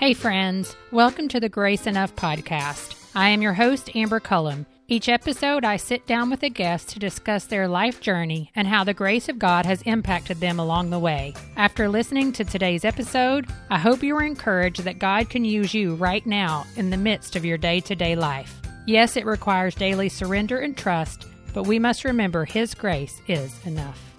Hey, 0.00 0.14
friends. 0.14 0.76
Welcome 0.92 1.28
to 1.28 1.40
the 1.40 1.50
Grace 1.50 1.86
Enough 1.86 2.16
podcast. 2.16 2.96
I 3.14 3.28
am 3.28 3.42
your 3.42 3.52
host, 3.52 3.94
Amber 3.94 4.18
Cullum. 4.18 4.64
Each 4.88 5.10
episode, 5.10 5.62
I 5.62 5.76
sit 5.76 6.06
down 6.06 6.30
with 6.30 6.42
a 6.42 6.48
guest 6.48 6.88
to 6.88 6.98
discuss 6.98 7.44
their 7.44 7.68
life 7.68 8.00
journey 8.00 8.50
and 8.54 8.66
how 8.66 8.82
the 8.82 8.94
grace 8.94 9.28
of 9.28 9.38
God 9.38 9.66
has 9.66 9.82
impacted 9.82 10.40
them 10.40 10.58
along 10.58 10.88
the 10.88 10.98
way. 10.98 11.34
After 11.58 11.86
listening 11.86 12.32
to 12.32 12.46
today's 12.46 12.86
episode, 12.86 13.46
I 13.68 13.78
hope 13.78 14.02
you 14.02 14.16
are 14.16 14.22
encouraged 14.22 14.84
that 14.84 14.98
God 14.98 15.28
can 15.28 15.44
use 15.44 15.74
you 15.74 15.96
right 15.96 16.24
now 16.24 16.64
in 16.76 16.88
the 16.88 16.96
midst 16.96 17.36
of 17.36 17.44
your 17.44 17.58
day 17.58 17.80
to 17.80 17.94
day 17.94 18.16
life. 18.16 18.58
Yes, 18.86 19.18
it 19.18 19.26
requires 19.26 19.74
daily 19.74 20.08
surrender 20.08 20.60
and 20.60 20.74
trust, 20.78 21.26
but 21.52 21.66
we 21.66 21.78
must 21.78 22.04
remember 22.04 22.46
His 22.46 22.72
grace 22.72 23.20
is 23.28 23.54
enough. 23.66 24.09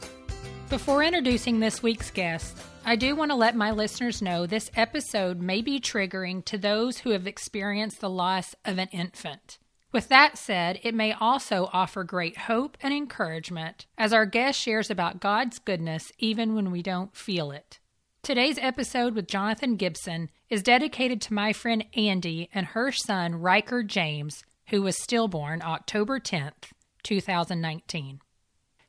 Before 0.71 1.03
introducing 1.03 1.59
this 1.59 1.83
week's 1.83 2.11
guest, 2.11 2.57
I 2.85 2.95
do 2.95 3.13
want 3.13 3.29
to 3.31 3.35
let 3.35 3.57
my 3.57 3.71
listeners 3.71 4.21
know 4.21 4.45
this 4.45 4.71
episode 4.73 5.41
may 5.41 5.61
be 5.61 5.81
triggering 5.81 6.45
to 6.45 6.57
those 6.57 6.99
who 6.99 7.09
have 7.09 7.27
experienced 7.27 7.99
the 7.99 8.09
loss 8.09 8.55
of 8.63 8.77
an 8.77 8.87
infant. 8.93 9.57
With 9.91 10.07
that 10.07 10.37
said, 10.37 10.79
it 10.81 10.95
may 10.95 11.11
also 11.11 11.69
offer 11.73 12.05
great 12.05 12.37
hope 12.37 12.77
and 12.81 12.93
encouragement 12.93 13.85
as 13.97 14.13
our 14.13 14.25
guest 14.25 14.61
shares 14.61 14.89
about 14.89 15.19
God's 15.19 15.59
goodness 15.59 16.09
even 16.19 16.55
when 16.55 16.71
we 16.71 16.81
don't 16.81 17.17
feel 17.17 17.51
it. 17.51 17.79
Today's 18.23 18.57
episode 18.57 19.13
with 19.13 19.27
Jonathan 19.27 19.75
Gibson 19.75 20.29
is 20.49 20.63
dedicated 20.63 21.19
to 21.23 21.33
my 21.33 21.51
friend 21.51 21.83
Andy 21.97 22.49
and 22.53 22.67
her 22.67 22.93
son 22.93 23.35
Riker 23.35 23.83
James, 23.83 24.45
who 24.67 24.81
was 24.81 24.95
stillborn 24.95 25.61
October 25.61 26.17
10th, 26.17 26.71
2019. 27.03 28.21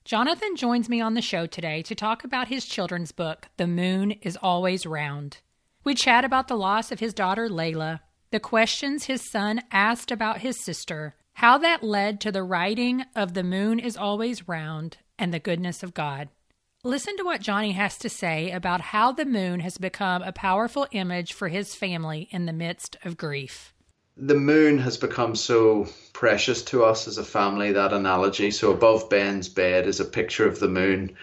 Jonathan 0.04 0.56
joins 0.56 0.88
me 0.88 1.00
on 1.00 1.14
the 1.14 1.22
show 1.22 1.46
today 1.46 1.80
to 1.80 1.94
talk 1.94 2.24
about 2.24 2.48
his 2.48 2.66
children's 2.66 3.12
book, 3.12 3.46
The 3.56 3.68
Moon 3.68 4.10
is 4.22 4.36
Always 4.36 4.84
Round. 4.84 5.38
We 5.84 5.94
chat 5.94 6.24
about 6.24 6.48
the 6.48 6.56
loss 6.56 6.90
of 6.90 6.98
his 6.98 7.14
daughter 7.14 7.48
Leila, 7.48 8.00
the 8.32 8.40
questions 8.40 9.04
his 9.04 9.30
son 9.30 9.62
asked 9.70 10.10
about 10.10 10.38
his 10.38 10.58
sister, 10.58 11.14
how 11.34 11.56
that 11.58 11.84
led 11.84 12.20
to 12.20 12.32
the 12.32 12.42
writing 12.42 13.04
of 13.14 13.34
The 13.34 13.44
Moon 13.44 13.78
is 13.78 13.96
Always 13.96 14.48
Round, 14.48 14.96
and 15.20 15.32
the 15.32 15.38
goodness 15.38 15.84
of 15.84 15.94
God. 15.94 16.30
Listen 16.82 17.16
to 17.16 17.22
what 17.24 17.40
Jonny 17.40 17.72
has 17.72 17.96
to 17.98 18.08
say 18.08 18.50
about 18.50 18.80
how 18.80 19.12
the 19.12 19.24
moon 19.24 19.60
has 19.60 19.78
become 19.78 20.20
a 20.22 20.32
powerful 20.32 20.88
image 20.90 21.32
for 21.32 21.46
his 21.46 21.76
family 21.76 22.28
in 22.32 22.46
the 22.46 22.52
midst 22.52 22.96
of 23.04 23.16
grief. 23.16 23.71
The 24.24 24.36
moon 24.36 24.78
has 24.78 24.98
become 24.98 25.34
so 25.34 25.88
precious 26.12 26.62
to 26.66 26.84
us 26.84 27.08
as 27.08 27.18
a 27.18 27.24
family, 27.24 27.72
that 27.72 27.92
analogy. 27.92 28.52
So, 28.52 28.70
above 28.70 29.10
Ben's 29.10 29.48
bed 29.48 29.88
is 29.88 29.98
a 29.98 30.04
picture 30.04 30.46
of 30.46 30.60
the 30.60 30.68
moon, 30.68 31.16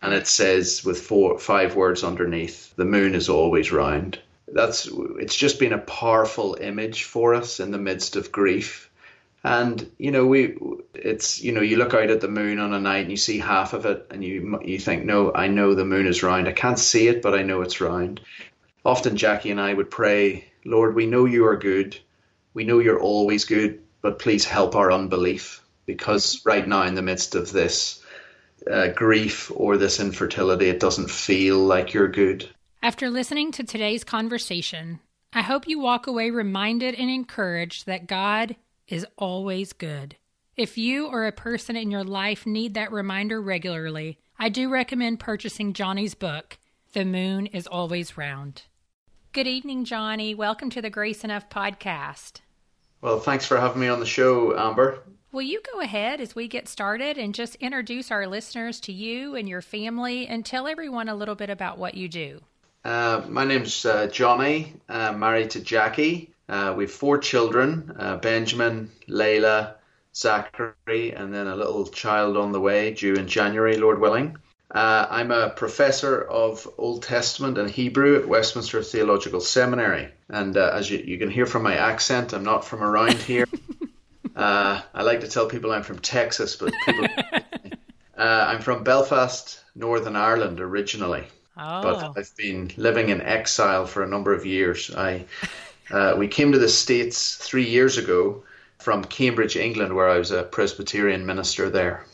and 0.00 0.14
it 0.14 0.28
says 0.28 0.84
with 0.84 1.00
four, 1.00 1.40
five 1.40 1.74
words 1.74 2.04
underneath, 2.04 2.72
the 2.76 2.84
moon 2.84 3.16
is 3.16 3.28
always 3.28 3.72
round. 3.72 4.20
That's 4.46 4.88
it's 5.18 5.34
just 5.34 5.58
been 5.58 5.72
a 5.72 5.78
powerful 5.78 6.56
image 6.60 7.02
for 7.02 7.34
us 7.34 7.58
in 7.58 7.72
the 7.72 7.78
midst 7.78 8.14
of 8.14 8.30
grief. 8.30 8.88
And 9.42 9.90
you 9.98 10.12
know 10.12 10.24
we 10.24 10.56
it's 10.94 11.42
you 11.42 11.50
know 11.50 11.60
you 11.60 11.76
look 11.76 11.92
out 11.92 12.10
at 12.10 12.20
the 12.20 12.28
moon 12.28 12.60
on 12.60 12.72
a 12.72 12.78
night 12.78 13.02
and 13.02 13.10
you 13.10 13.16
see 13.16 13.38
half 13.38 13.72
of 13.72 13.84
it 13.84 14.06
and 14.12 14.22
you 14.22 14.60
you 14.64 14.78
think 14.78 15.04
no 15.04 15.34
I 15.34 15.48
know 15.48 15.74
the 15.74 15.84
moon 15.84 16.06
is 16.06 16.22
round. 16.22 16.46
I 16.46 16.52
can't 16.52 16.78
see 16.78 17.08
it 17.08 17.20
but 17.20 17.34
I 17.34 17.42
know 17.42 17.62
it's 17.62 17.80
round. 17.80 18.20
Often 18.84 19.16
Jackie 19.16 19.50
and 19.50 19.60
I 19.60 19.74
would 19.74 19.90
pray 19.90 20.44
Lord 20.64 20.94
we 20.94 21.06
know 21.06 21.24
you 21.24 21.46
are 21.46 21.56
good 21.56 21.98
we 22.54 22.64
know 22.64 22.78
you're 22.78 23.00
always 23.00 23.44
good 23.44 23.82
but 24.00 24.18
please 24.18 24.44
help 24.44 24.74
our 24.74 24.90
unbelief 24.90 25.62
because 25.86 26.40
right 26.46 26.66
now 26.66 26.82
in 26.82 26.94
the 26.94 27.02
midst 27.02 27.34
of 27.34 27.52
this 27.52 28.02
uh, 28.70 28.88
grief 28.88 29.52
or 29.54 29.76
this 29.76 30.00
infertility 30.00 30.68
it 30.68 30.80
doesn't 30.80 31.10
feel 31.10 31.58
like 31.58 31.92
you're 31.92 32.08
good 32.08 32.48
after 32.84 33.08
listening 33.08 33.50
to 33.52 33.64
today's 33.64 34.04
conversation, 34.04 35.00
I 35.32 35.40
hope 35.40 35.66
you 35.66 35.78
walk 35.78 36.06
away 36.06 36.28
reminded 36.28 36.94
and 36.94 37.08
encouraged 37.08 37.86
that 37.86 38.06
God 38.06 38.56
is 38.86 39.06
always 39.16 39.72
good. 39.72 40.16
If 40.54 40.76
you 40.76 41.06
or 41.06 41.24
a 41.24 41.32
person 41.32 41.76
in 41.76 41.90
your 41.90 42.04
life 42.04 42.44
need 42.44 42.74
that 42.74 42.92
reminder 42.92 43.40
regularly, 43.40 44.18
I 44.38 44.50
do 44.50 44.68
recommend 44.68 45.18
purchasing 45.18 45.72
Jonny's 45.72 46.14
book, 46.14 46.58
The 46.92 47.06
Moon 47.06 47.46
is 47.46 47.66
Always 47.66 48.18
Round. 48.18 48.60
Good 49.32 49.46
evening, 49.46 49.86
Jonny. 49.86 50.34
Welcome 50.34 50.68
to 50.68 50.82
the 50.82 50.90
Grace 50.90 51.24
Enough 51.24 51.48
podcast. 51.48 52.42
Well, 53.04 53.20
thanks 53.20 53.44
for 53.44 53.58
having 53.58 53.82
me 53.82 53.88
on 53.88 54.00
the 54.00 54.06
show, 54.06 54.58
Amber. 54.58 55.00
Will 55.30 55.42
you 55.42 55.60
go 55.74 55.80
ahead 55.80 56.22
as 56.22 56.34
we 56.34 56.48
get 56.48 56.66
started 56.66 57.18
and 57.18 57.34
just 57.34 57.54
introduce 57.56 58.10
our 58.10 58.26
listeners 58.26 58.80
to 58.80 58.94
you 58.94 59.36
and 59.36 59.46
your 59.46 59.60
family 59.60 60.26
and 60.26 60.42
tell 60.42 60.66
everyone 60.66 61.10
a 61.10 61.14
little 61.14 61.34
bit 61.34 61.50
about 61.50 61.76
what 61.76 61.92
you 61.92 62.08
do? 62.08 62.40
Uh, 62.82 63.20
my 63.28 63.44
name's 63.44 63.84
uh, 63.84 64.06
Jonny, 64.06 64.72
uh, 64.88 65.12
married 65.12 65.50
to 65.50 65.60
Jackie. 65.60 66.30
Uh, 66.48 66.72
we 66.74 66.84
have 66.84 66.92
four 66.92 67.18
children 67.18 67.94
uh, 67.98 68.16
Benjamin, 68.16 68.90
Leila, 69.06 69.74
Zachary, 70.16 71.12
and 71.14 71.34
then 71.34 71.46
a 71.46 71.56
little 71.56 71.86
child 71.86 72.38
on 72.38 72.52
the 72.52 72.60
way, 72.60 72.94
due 72.94 73.12
in 73.16 73.28
January, 73.28 73.76
Lord 73.76 74.00
willing. 74.00 74.38
Uh, 74.74 75.06
I'm 75.08 75.30
a 75.30 75.50
professor 75.50 76.20
of 76.20 76.68
Old 76.78 77.04
Testament 77.04 77.58
and 77.58 77.70
Hebrew 77.70 78.18
at 78.18 78.26
Westminster 78.26 78.82
Theological 78.82 79.40
Seminary. 79.40 80.08
And 80.28 80.56
as 80.56 80.90
you, 80.90 80.98
you, 80.98 81.16
can 81.16 81.30
hear 81.30 81.46
from 81.46 81.62
my 81.62 81.76
accent, 81.76 82.32
I'm 82.32 82.42
not 82.42 82.64
from 82.64 82.82
around 82.82 83.14
here. 83.14 83.46
I 84.36 84.82
like 85.02 85.20
to 85.20 85.28
tell 85.28 85.46
people 85.46 85.70
I'm 85.70 85.84
from 85.84 86.00
Texas, 86.00 86.56
but 86.56 86.72
people. 86.84 87.06
I'm 88.18 88.60
from 88.62 88.82
Belfast, 88.82 89.60
Northern 89.76 90.16
Ireland 90.16 90.60
originally. 90.60 91.24
Oh. 91.56 91.82
But 91.82 92.18
I've 92.18 92.36
been 92.36 92.72
living 92.76 93.10
in 93.10 93.20
exile 93.20 93.86
for 93.86 94.02
a 94.02 94.08
number 94.08 94.32
of 94.32 94.44
years. 94.44 94.92
I 94.92 95.26
uh, 95.90 96.16
we 96.18 96.26
came 96.26 96.50
to 96.50 96.58
the 96.58 96.68
states 96.68 97.36
three 97.36 97.68
years 97.68 97.96
ago 97.96 98.42
from 98.78 99.04
Cambridge, 99.04 99.56
England, 99.56 99.94
where 99.94 100.08
I 100.08 100.18
was 100.18 100.32
a 100.32 100.42
Presbyterian 100.42 101.26
minister 101.26 101.70
there. 101.70 102.04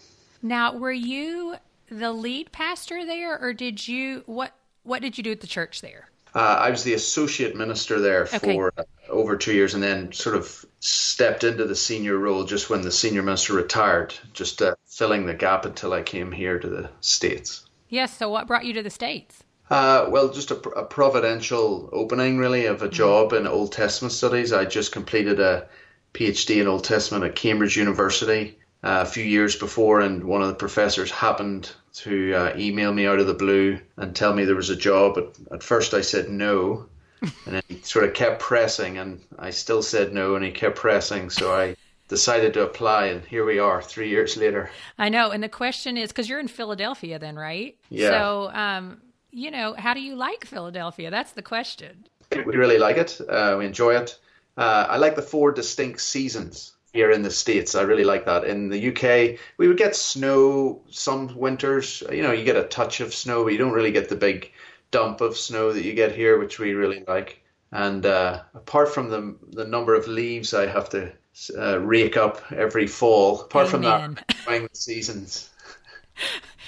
Now, 0.43 0.75
were 0.75 0.93
you 0.93 1.56
the 1.90 2.12
lead 2.12 2.52
pastor 2.52 3.04
there, 3.04 3.38
or 3.38 3.52
did 3.52 3.86
you 3.86 4.22
what? 4.26 4.52
What 4.82 5.02
did 5.02 5.18
you 5.18 5.24
do 5.24 5.32
at 5.32 5.40
the 5.40 5.46
church 5.46 5.82
there? 5.82 6.08
Uh, 6.34 6.38
I 6.38 6.70
was 6.70 6.84
the 6.84 6.94
associate 6.94 7.56
minister 7.56 8.00
there 8.00 8.22
okay. 8.22 8.38
for 8.38 8.72
uh, 8.78 8.84
over 9.08 9.36
two 9.36 9.52
years, 9.52 9.74
and 9.74 9.82
then 9.82 10.12
sort 10.12 10.36
of 10.36 10.64
stepped 10.78 11.44
into 11.44 11.66
the 11.66 11.74
senior 11.74 12.16
role 12.16 12.44
just 12.44 12.70
when 12.70 12.82
the 12.82 12.92
senior 12.92 13.22
minister 13.22 13.54
retired, 13.54 14.14
just 14.32 14.62
uh, 14.62 14.76
filling 14.86 15.26
the 15.26 15.34
gap 15.34 15.64
until 15.64 15.92
I 15.92 16.02
came 16.02 16.30
here 16.30 16.58
to 16.58 16.68
the 16.68 16.90
states. 17.00 17.66
Yes. 17.88 18.16
So, 18.16 18.28
what 18.28 18.46
brought 18.46 18.64
you 18.64 18.72
to 18.74 18.82
the 18.82 18.90
States? 18.90 19.42
Uh, 19.68 20.06
well, 20.08 20.30
just 20.30 20.50
a, 20.50 20.56
a, 20.70 20.84
providential 20.84 21.88
opening, 21.92 22.38
really, 22.38 22.66
of 22.66 22.82
a 22.82 22.86
mm-hmm. 22.86 22.94
job 22.94 23.32
in 23.32 23.46
Old 23.46 23.72
Testament 23.72 24.12
studies. 24.12 24.52
I 24.52 24.64
just 24.64 24.92
completed 24.92 25.40
a 25.40 25.68
PhD 26.14 26.60
in 26.60 26.68
Old 26.68 26.84
Testament 26.84 27.24
at 27.24 27.36
Cambridge 27.36 27.76
University 27.76 28.58
uh, 28.82 29.04
a 29.04 29.06
few 29.06 29.24
years 29.24 29.56
before, 29.56 30.00
and 30.00 30.24
one 30.24 30.42
of 30.42 30.48
the 30.48 30.54
professors 30.54 31.10
happened 31.10 31.70
to 31.92 32.34
uh, 32.34 32.52
email 32.56 32.92
me 32.92 33.06
out 33.06 33.18
of 33.18 33.26
the 33.26 33.34
blue 33.34 33.78
and 33.96 34.14
tell 34.14 34.34
me 34.34 34.44
there 34.44 34.56
was 34.56 34.70
a 34.70 34.76
job. 34.76 35.18
At, 35.18 35.54
at 35.54 35.62
first, 35.62 35.94
I 35.94 36.00
said 36.00 36.28
no, 36.28 36.86
and 37.20 37.32
then 37.46 37.62
he 37.68 37.80
sort 37.82 38.04
of 38.04 38.14
kept 38.14 38.40
pressing, 38.40 38.98
and 38.98 39.20
I 39.38 39.50
still 39.50 39.82
said 39.82 40.12
no, 40.12 40.34
and 40.36 40.44
he 40.44 40.50
kept 40.50 40.76
pressing. 40.76 41.30
So 41.30 41.52
I 41.54 41.76
decided 42.08 42.54
to 42.54 42.62
apply, 42.62 43.06
and 43.06 43.24
here 43.24 43.44
we 43.44 43.58
are, 43.58 43.82
three 43.82 44.08
years 44.08 44.36
later. 44.36 44.70
I 44.98 45.08
know, 45.08 45.30
and 45.30 45.42
the 45.42 45.48
question 45.48 45.96
is 45.96 46.10
because 46.10 46.28
you're 46.28 46.40
in 46.40 46.48
Philadelphia, 46.48 47.18
then, 47.18 47.36
right? 47.36 47.76
Yeah. 47.88 48.10
So, 48.10 48.50
um, 48.52 49.00
you 49.30 49.50
know, 49.50 49.74
how 49.74 49.94
do 49.94 50.00
you 50.00 50.16
like 50.16 50.44
Philadelphia? 50.44 51.10
That's 51.10 51.32
the 51.32 51.42
question. 51.42 52.06
We 52.32 52.56
really 52.56 52.78
like 52.78 52.96
it. 52.96 53.20
Uh, 53.28 53.56
we 53.58 53.66
enjoy 53.66 53.96
it. 53.96 54.18
Uh, 54.56 54.86
I 54.88 54.96
like 54.96 55.16
the 55.16 55.22
four 55.22 55.52
distinct 55.52 56.00
seasons 56.00 56.72
here 56.92 57.10
in 57.10 57.22
the 57.22 57.30
states. 57.30 57.74
I 57.74 57.82
really 57.82 58.04
like 58.04 58.26
that. 58.26 58.44
In 58.44 58.68
the 58.68 58.88
UK, 58.88 59.38
we 59.56 59.68
would 59.68 59.76
get 59.78 59.94
snow 59.94 60.82
some 60.90 61.36
winters. 61.36 62.02
You 62.10 62.22
know, 62.22 62.32
you 62.32 62.44
get 62.44 62.56
a 62.56 62.64
touch 62.64 63.00
of 63.00 63.14
snow, 63.14 63.44
but 63.44 63.52
you 63.52 63.58
don't 63.58 63.72
really 63.72 63.92
get 63.92 64.08
the 64.08 64.16
big 64.16 64.52
dump 64.90 65.20
of 65.20 65.37
snow 65.37 65.72
that 65.72 65.84
you 65.84 65.94
get 65.94 66.14
here, 66.14 66.38
which 66.38 66.58
we 66.58 66.75
really 66.75 67.04
like. 67.06 67.42
And 67.72 68.04
uh, 68.04 68.42
apart 68.54 68.92
from 68.92 69.10
the 69.10 69.37
the 69.52 69.64
number 69.64 69.94
of 69.94 70.08
leaves 70.08 70.52
I 70.54 70.66
have 70.66 70.88
to 70.90 71.12
uh, 71.56 71.78
rake 71.78 72.16
up 72.16 72.42
every 72.52 72.87
fall. 72.87 73.43
Apart 73.43 73.69
Amen. 73.69 73.70
from 73.70 74.14
that, 74.14 74.36
enjoying 74.40 74.62
the 74.72 74.76
seasons. 74.76 75.50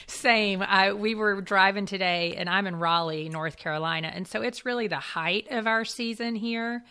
Same. 0.06 0.62
I, 0.62 0.92
we 0.92 1.14
were 1.14 1.40
driving 1.40 1.86
today, 1.86 2.34
and 2.36 2.48
I'm 2.48 2.66
in 2.66 2.76
Raleigh, 2.76 3.28
North 3.28 3.56
Carolina, 3.56 4.12
and 4.14 4.28
so 4.28 4.42
it's 4.42 4.64
really 4.64 4.86
the 4.86 5.00
height 5.00 5.48
of 5.50 5.66
our 5.66 5.84
season 5.84 6.36
here. 6.36 6.84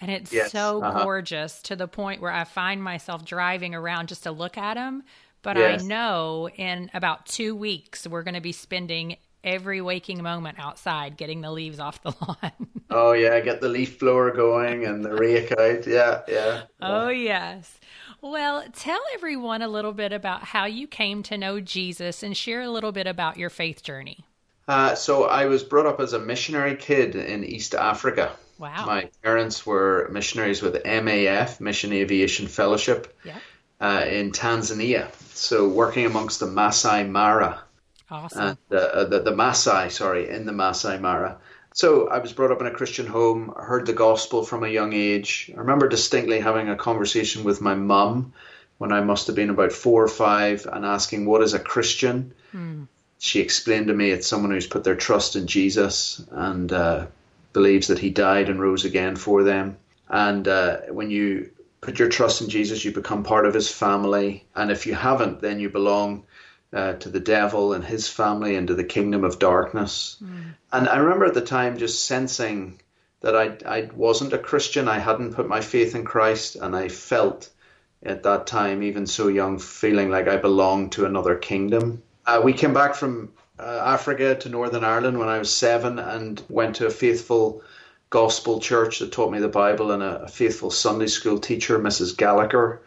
And 0.00 0.10
it's 0.10 0.32
yes. 0.32 0.52
so 0.52 0.82
uh-huh. 0.82 1.04
gorgeous 1.04 1.62
to 1.62 1.76
the 1.76 1.88
point 1.88 2.20
where 2.20 2.32
I 2.32 2.44
find 2.44 2.82
myself 2.82 3.24
driving 3.24 3.74
around 3.74 4.08
just 4.08 4.24
to 4.24 4.30
look 4.30 4.58
at 4.58 4.74
them. 4.74 5.02
But 5.42 5.56
yes. 5.56 5.82
I 5.82 5.86
know 5.86 6.48
in 6.48 6.90
about 6.92 7.26
two 7.26 7.54
weeks, 7.54 8.06
we're 8.06 8.22
going 8.22 8.34
to 8.34 8.40
be 8.40 8.52
spending 8.52 9.16
every 9.44 9.80
waking 9.80 10.22
moment 10.22 10.58
outside 10.58 11.16
getting 11.16 11.40
the 11.40 11.52
leaves 11.52 11.78
off 11.78 12.02
the 12.02 12.12
lawn. 12.20 12.52
oh 12.90 13.12
yeah, 13.12 13.38
get 13.40 13.60
the 13.60 13.68
leaf 13.68 13.98
blower 13.98 14.32
going 14.32 14.84
and 14.84 15.04
the 15.04 15.14
rake 15.14 15.52
out. 15.52 15.86
Yeah, 15.86 16.22
yeah. 16.28 16.62
Oh 16.82 17.08
yes. 17.08 17.78
Well, 18.20 18.64
tell 18.72 19.00
everyone 19.14 19.62
a 19.62 19.68
little 19.68 19.92
bit 19.92 20.12
about 20.12 20.42
how 20.42 20.64
you 20.64 20.88
came 20.88 21.22
to 21.24 21.38
know 21.38 21.60
Jesus 21.60 22.22
and 22.22 22.36
share 22.36 22.62
a 22.62 22.70
little 22.70 22.92
bit 22.92 23.06
about 23.06 23.36
your 23.36 23.50
faith 23.50 23.82
journey. 23.82 24.24
Uh, 24.66 24.96
so 24.96 25.24
I 25.24 25.46
was 25.46 25.62
brought 25.62 25.86
up 25.86 26.00
as 26.00 26.12
a 26.12 26.18
missionary 26.18 26.74
kid 26.74 27.14
in 27.14 27.44
East 27.44 27.74
Africa. 27.74 28.32
Wow. 28.58 28.86
My 28.86 29.10
parents 29.22 29.66
were 29.66 30.08
missionaries 30.10 30.62
with 30.62 30.82
MAF, 30.84 31.60
Mission 31.60 31.92
Aviation 31.92 32.46
Fellowship, 32.46 33.14
yeah. 33.24 33.38
uh, 33.80 34.04
in 34.08 34.32
Tanzania. 34.32 35.12
So 35.34 35.68
working 35.68 36.06
amongst 36.06 36.40
the 36.40 36.46
Masai 36.46 37.04
Mara. 37.04 37.60
Awesome. 38.10 38.40
And 38.40 38.58
uh, 38.70 39.04
the, 39.04 39.20
the 39.20 39.34
Masai, 39.36 39.90
sorry, 39.90 40.30
in 40.30 40.46
the 40.46 40.52
Masai 40.52 40.98
Mara. 40.98 41.38
So 41.74 42.08
I 42.08 42.18
was 42.18 42.32
brought 42.32 42.52
up 42.52 42.60
in 42.62 42.66
a 42.66 42.70
Christian 42.70 43.06
home, 43.06 43.52
heard 43.54 43.84
the 43.84 43.92
gospel 43.92 44.44
from 44.44 44.64
a 44.64 44.68
young 44.68 44.94
age. 44.94 45.50
I 45.54 45.58
remember 45.58 45.88
distinctly 45.88 46.40
having 46.40 46.70
a 46.70 46.76
conversation 46.76 47.44
with 47.44 47.60
my 47.60 47.74
mum 47.74 48.32
when 48.78 48.92
I 48.92 49.02
must 49.02 49.26
have 49.26 49.36
been 49.36 49.50
about 49.50 49.72
four 49.72 50.02
or 50.02 50.08
five 50.08 50.66
and 50.70 50.86
asking, 50.86 51.26
What 51.26 51.42
is 51.42 51.52
a 51.52 51.58
Christian? 51.58 52.32
Mm. 52.54 52.88
She 53.18 53.40
explained 53.40 53.88
to 53.88 53.94
me 53.94 54.10
it's 54.10 54.26
someone 54.26 54.52
who's 54.52 54.66
put 54.66 54.84
their 54.84 54.94
trust 54.94 55.36
in 55.36 55.46
Jesus 55.46 56.24
and 56.30 56.72
uh, 56.72 57.06
believes 57.56 57.86
that 57.86 57.98
he 57.98 58.10
died 58.10 58.50
and 58.50 58.60
rose 58.60 58.84
again 58.84 59.16
for 59.16 59.42
them. 59.42 59.78
And 60.10 60.46
uh, 60.46 60.80
when 60.98 61.10
you 61.10 61.48
put 61.80 61.98
your 61.98 62.10
trust 62.10 62.42
in 62.42 62.50
Jesus, 62.50 62.84
you 62.84 62.92
become 62.92 63.24
part 63.24 63.46
of 63.46 63.54
his 63.54 63.70
family. 63.72 64.44
And 64.54 64.70
if 64.70 64.86
you 64.86 64.94
haven't, 64.94 65.40
then 65.40 65.58
you 65.58 65.70
belong 65.70 66.24
uh, 66.70 66.92
to 67.02 67.08
the 67.08 67.26
devil 67.38 67.72
and 67.72 67.82
his 67.82 68.08
family 68.08 68.56
and 68.56 68.68
to 68.68 68.74
the 68.74 68.84
kingdom 68.84 69.24
of 69.24 69.38
darkness. 69.38 70.18
Mm. 70.22 70.54
And 70.70 70.86
I 70.86 70.98
remember 70.98 71.24
at 71.24 71.32
the 71.32 71.40
time 71.40 71.78
just 71.78 72.04
sensing 72.04 72.78
that 73.22 73.34
I, 73.34 73.56
I 73.76 73.88
wasn't 73.94 74.34
a 74.34 74.46
Christian. 74.50 74.86
I 74.86 74.98
hadn't 74.98 75.32
put 75.32 75.48
my 75.48 75.62
faith 75.62 75.94
in 75.94 76.04
Christ. 76.04 76.56
And 76.56 76.76
I 76.76 76.88
felt 76.88 77.48
at 78.02 78.22
that 78.24 78.46
time, 78.46 78.82
even 78.82 79.06
so 79.06 79.28
young, 79.28 79.58
feeling 79.58 80.10
like 80.10 80.28
I 80.28 80.36
belonged 80.36 80.92
to 80.92 81.06
another 81.06 81.36
kingdom. 81.36 82.02
Uh, 82.26 82.42
we 82.44 82.52
came 82.52 82.74
back 82.74 82.94
from 82.94 83.32
uh, 83.58 83.82
Africa 83.84 84.34
to 84.34 84.48
Northern 84.48 84.84
Ireland 84.84 85.18
when 85.18 85.28
I 85.28 85.38
was 85.38 85.54
seven 85.54 85.98
and 85.98 86.42
went 86.48 86.76
to 86.76 86.86
a 86.86 86.90
faithful 86.90 87.62
gospel 88.10 88.60
church 88.60 88.98
that 88.98 89.12
taught 89.12 89.32
me 89.32 89.38
the 89.38 89.48
Bible 89.48 89.92
and 89.92 90.02
a, 90.02 90.24
a 90.24 90.28
faithful 90.28 90.70
Sunday 90.70 91.06
school 91.06 91.38
teacher, 91.38 91.78
Mrs. 91.78 92.16
Gallagher, 92.16 92.80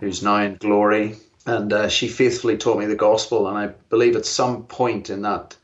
who's 0.00 0.22
now 0.22 0.36
in 0.36 0.56
glory. 0.56 1.16
And 1.46 1.72
uh, 1.72 1.88
she 1.88 2.08
faithfully 2.08 2.56
taught 2.56 2.78
me 2.78 2.86
the 2.86 2.96
gospel. 2.96 3.48
And 3.48 3.58
I 3.58 3.74
believe 3.90 4.16
at 4.16 4.24
some 4.24 4.64
point 4.64 5.10
in 5.10 5.22
that 5.22 5.56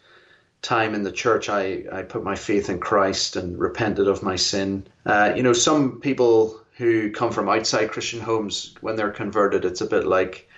time 0.63 0.95
in 0.95 1.05
the 1.05 1.13
church, 1.13 1.49
I, 1.49 1.85
I 1.91 2.03
put 2.03 2.23
my 2.23 2.37
faith 2.37 2.69
in 2.69 2.81
Christ 2.81 3.37
and 3.37 3.59
repented 3.59 4.07
of 4.07 4.23
my 4.23 4.37
sin. 4.37 4.87
Uh, 5.07 5.33
you 5.35 5.43
know, 5.43 5.55
some 5.55 6.01
people 6.01 6.61
who 6.77 7.11
come 7.13 7.33
from 7.33 7.49
outside 7.49 7.91
Christian 7.91 8.21
homes, 8.21 8.75
when 8.81 8.97
they're 8.97 9.11
converted, 9.11 9.65
it's 9.65 9.81
a 9.81 9.87
bit 9.87 10.07
like 10.07 10.50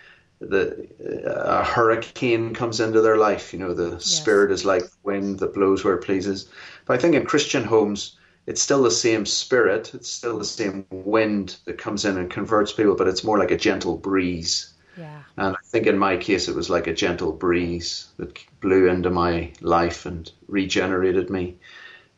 the 0.49 0.89
uh, 1.27 1.61
a 1.61 1.65
hurricane 1.65 2.55
comes 2.55 2.81
into 2.81 3.01
their 3.01 3.17
life. 3.17 3.53
You 3.53 3.59
know, 3.59 3.75
the 3.75 3.93
yes. 3.93 4.05
spirit 4.05 4.51
is 4.51 4.65
like 4.65 4.85
wind 5.03 5.39
that 5.39 5.55
blows 5.55 5.85
where 5.85 5.95
it 5.95 6.05
pleases. 6.05 6.49
But 6.87 6.95
I 6.95 6.99
think 6.99 7.15
in 7.15 7.25
Christian 7.25 7.65
homes, 7.65 8.17
it's 8.47 8.63
still 8.63 8.83
the 8.83 8.91
same 8.91 9.25
spirit. 9.27 9.95
It's 9.95 10.11
still 10.11 10.39
the 10.39 10.45
same 10.45 10.87
wind 10.91 11.57
that 11.65 11.79
comes 11.79 12.05
in 12.05 12.19
and 12.19 12.31
converts 12.31 12.73
people, 12.73 12.97
but 12.97 13.09
it's 13.09 13.25
more 13.25 13.39
like 13.39 13.51
a 13.51 13.57
gentle 13.57 13.97
breeze. 13.97 14.73
Yeah. 14.99 15.23
And 15.37 15.57
I 15.57 15.61
think 15.65 15.87
in 15.87 15.97
my 15.97 16.17
case, 16.17 16.49
it 16.49 16.57
was 16.57 16.69
like 16.69 16.87
a 16.87 16.95
gentle 16.95 17.33
breeze 17.33 18.09
that 18.19 18.39
blew 18.61 18.89
into 18.89 19.11
my 19.11 19.53
life 19.61 20.05
and 20.07 20.31
regenerated 20.49 21.31
me. 21.31 21.57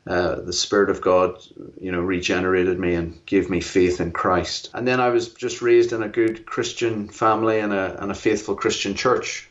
Uh, 0.06 0.36
the 0.36 0.52
Spirit 0.52 0.90
of 0.90 1.00
God, 1.00 1.38
you 1.80 1.90
know, 1.90 2.00
regenerated 2.00 2.78
me 2.78 2.94
and 2.94 3.24
gave 3.24 3.48
me 3.48 3.60
faith 3.60 4.00
in 4.00 4.12
Christ. 4.12 4.70
And 4.74 4.86
then 4.86 5.00
I 5.00 5.08
was 5.08 5.30
just 5.30 5.62
raised 5.62 5.92
in 5.94 6.02
a 6.02 6.08
good 6.08 6.44
Christian 6.44 7.08
family 7.08 7.58
and 7.58 7.72
a, 7.72 8.02
and 8.02 8.10
a 8.10 8.14
faithful 8.14 8.54
Christian 8.54 8.94
church. 8.94 9.48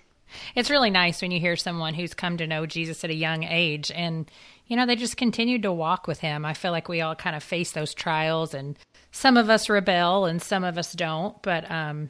It's 0.53 0.69
really 0.69 0.91
nice 0.91 1.21
when 1.21 1.31
you 1.31 1.39
hear 1.39 1.55
someone 1.55 1.95
who's 1.95 2.13
come 2.13 2.37
to 2.37 2.47
know 2.47 2.65
Jesus 2.65 3.03
at 3.03 3.09
a 3.09 3.15
young 3.15 3.43
age 3.43 3.91
and, 3.91 4.29
you 4.67 4.75
know, 4.75 4.85
they 4.85 4.95
just 4.95 5.17
continued 5.17 5.63
to 5.63 5.71
walk 5.71 6.07
with 6.07 6.19
him. 6.19 6.45
I 6.45 6.53
feel 6.53 6.71
like 6.71 6.87
we 6.87 7.01
all 7.01 7.15
kind 7.15 7.35
of 7.35 7.43
face 7.43 7.71
those 7.71 7.93
trials 7.93 8.53
and 8.53 8.77
some 9.11 9.37
of 9.37 9.49
us 9.49 9.69
rebel 9.69 10.25
and 10.25 10.41
some 10.41 10.63
of 10.63 10.77
us 10.77 10.93
don't. 10.93 11.39
But, 11.41 11.69
um, 11.69 12.09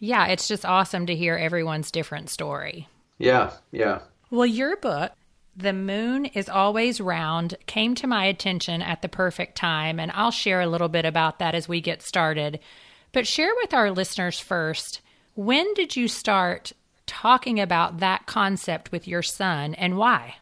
yeah, 0.00 0.26
it's 0.26 0.48
just 0.48 0.64
awesome 0.64 1.06
to 1.06 1.14
hear 1.14 1.36
everyone's 1.36 1.92
different 1.92 2.28
story. 2.28 2.88
Yeah, 3.18 3.52
yeah. 3.70 4.00
Well, 4.30 4.46
your 4.46 4.76
book, 4.76 5.12
The 5.54 5.74
Moon 5.74 6.24
is 6.24 6.48
Always 6.48 6.98
Round, 6.98 7.56
came 7.66 7.94
to 7.96 8.06
my 8.06 8.24
attention 8.24 8.80
at 8.80 9.02
the 9.02 9.08
perfect 9.08 9.54
time, 9.54 10.00
and 10.00 10.10
I'll 10.12 10.30
share 10.30 10.62
a 10.62 10.66
little 10.66 10.88
bit 10.88 11.04
about 11.04 11.38
that 11.40 11.54
as 11.54 11.68
we 11.68 11.82
get 11.82 12.00
started. 12.00 12.58
But 13.12 13.26
share 13.26 13.52
with 13.60 13.74
our 13.74 13.90
listeners 13.90 14.40
first 14.40 15.02
when 15.34 15.74
did 15.74 15.94
you 15.94 16.08
start 16.08 16.72
talking 17.06 17.60
about 17.60 17.98
that 17.98 18.26
concept 18.26 18.92
with 18.92 19.06
your 19.06 19.22
son 19.22 19.74
and 19.74 19.96
why? 19.96 20.36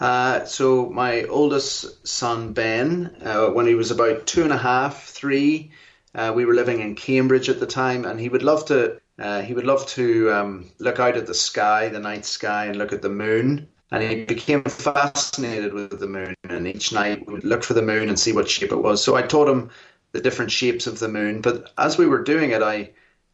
Uh, 0.00 0.44
so, 0.44 0.88
my 0.90 1.24
oldest 1.24 2.06
son, 2.06 2.52
Ben, 2.52 3.14
uh, 3.22 3.48
when 3.48 3.66
he 3.66 3.74
was 3.74 3.90
about 3.90 4.26
two 4.26 4.42
and 4.42 4.52
a 4.52 4.58
half, 4.58 5.04
three, 5.04 5.72
uh, 6.14 6.32
we 6.34 6.44
were 6.44 6.54
living 6.54 6.80
in 6.80 6.94
Cambridge 6.94 7.48
at 7.48 7.60
the 7.60 7.66
time, 7.66 8.04
and 8.04 8.18
he 8.18 8.28
would 8.28 8.42
love 8.42 8.64
to 8.66 9.00
uh, 9.18 9.42
he 9.42 9.54
would 9.54 9.66
love 9.66 9.86
to 9.86 10.32
um, 10.32 10.70
look 10.78 10.98
out 10.98 11.16
at 11.16 11.26
the 11.26 11.34
sky, 11.34 11.88
the 11.88 12.00
night 12.00 12.24
sky, 12.24 12.64
and 12.64 12.76
look 12.76 12.92
at 12.92 13.02
the 13.02 13.08
moon. 13.08 13.68
And 13.90 14.02
he 14.02 14.24
became 14.24 14.64
fascinated 14.64 15.72
with 15.72 15.98
the 15.98 16.06
moon. 16.06 16.34
And 16.48 16.66
each 16.66 16.92
night 16.92 17.26
would 17.26 17.44
look 17.44 17.62
for 17.62 17.74
the 17.74 17.82
moon 17.82 18.08
and 18.08 18.18
see 18.18 18.32
what 18.32 18.48
shape 18.48 18.72
it 18.72 18.82
was. 18.82 19.02
So 19.02 19.14
I 19.14 19.22
taught 19.22 19.48
him 19.48 19.70
the 20.12 20.20
different 20.20 20.50
shapes 20.50 20.86
of 20.86 20.98
the 20.98 21.08
moon. 21.08 21.40
But 21.40 21.72
as 21.76 21.98
we 21.98 22.06
were 22.06 22.22
doing 22.22 22.50
it, 22.50 22.62
I 22.62 22.90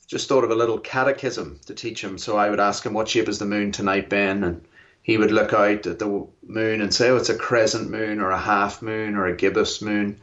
just 0.07 0.29
thought 0.29 0.45
of 0.45 0.51
a 0.51 0.57
little 0.57 0.79
catechism 0.79 1.61
to 1.67 1.75
teach 1.75 2.03
him. 2.03 2.19
So 2.19 2.37
I 2.37 2.51
would 2.51 2.61
ask 2.61 2.85
him, 2.85 2.95
What 2.95 3.09
shape 3.09 3.29
is 3.29 3.39
the 3.39 3.45
moon 3.47 3.71
tonight, 3.71 4.09
Ben? 4.09 4.43
And 4.43 4.63
he 5.03 5.17
would 5.17 5.31
look 5.31 5.53
out 5.53 5.87
at 5.87 5.99
the 5.99 6.27
moon 6.47 6.81
and 6.81 6.93
say, 6.93 7.11
Oh, 7.11 7.17
it's 7.17 7.29
a 7.29 7.37
crescent 7.37 7.91
moon 7.91 8.21
or 8.21 8.31
a 8.31 8.39
half 8.39 8.83
moon 8.83 9.15
or 9.15 9.27
a 9.27 9.37
gibbous 9.37 9.81
moon. 9.81 10.21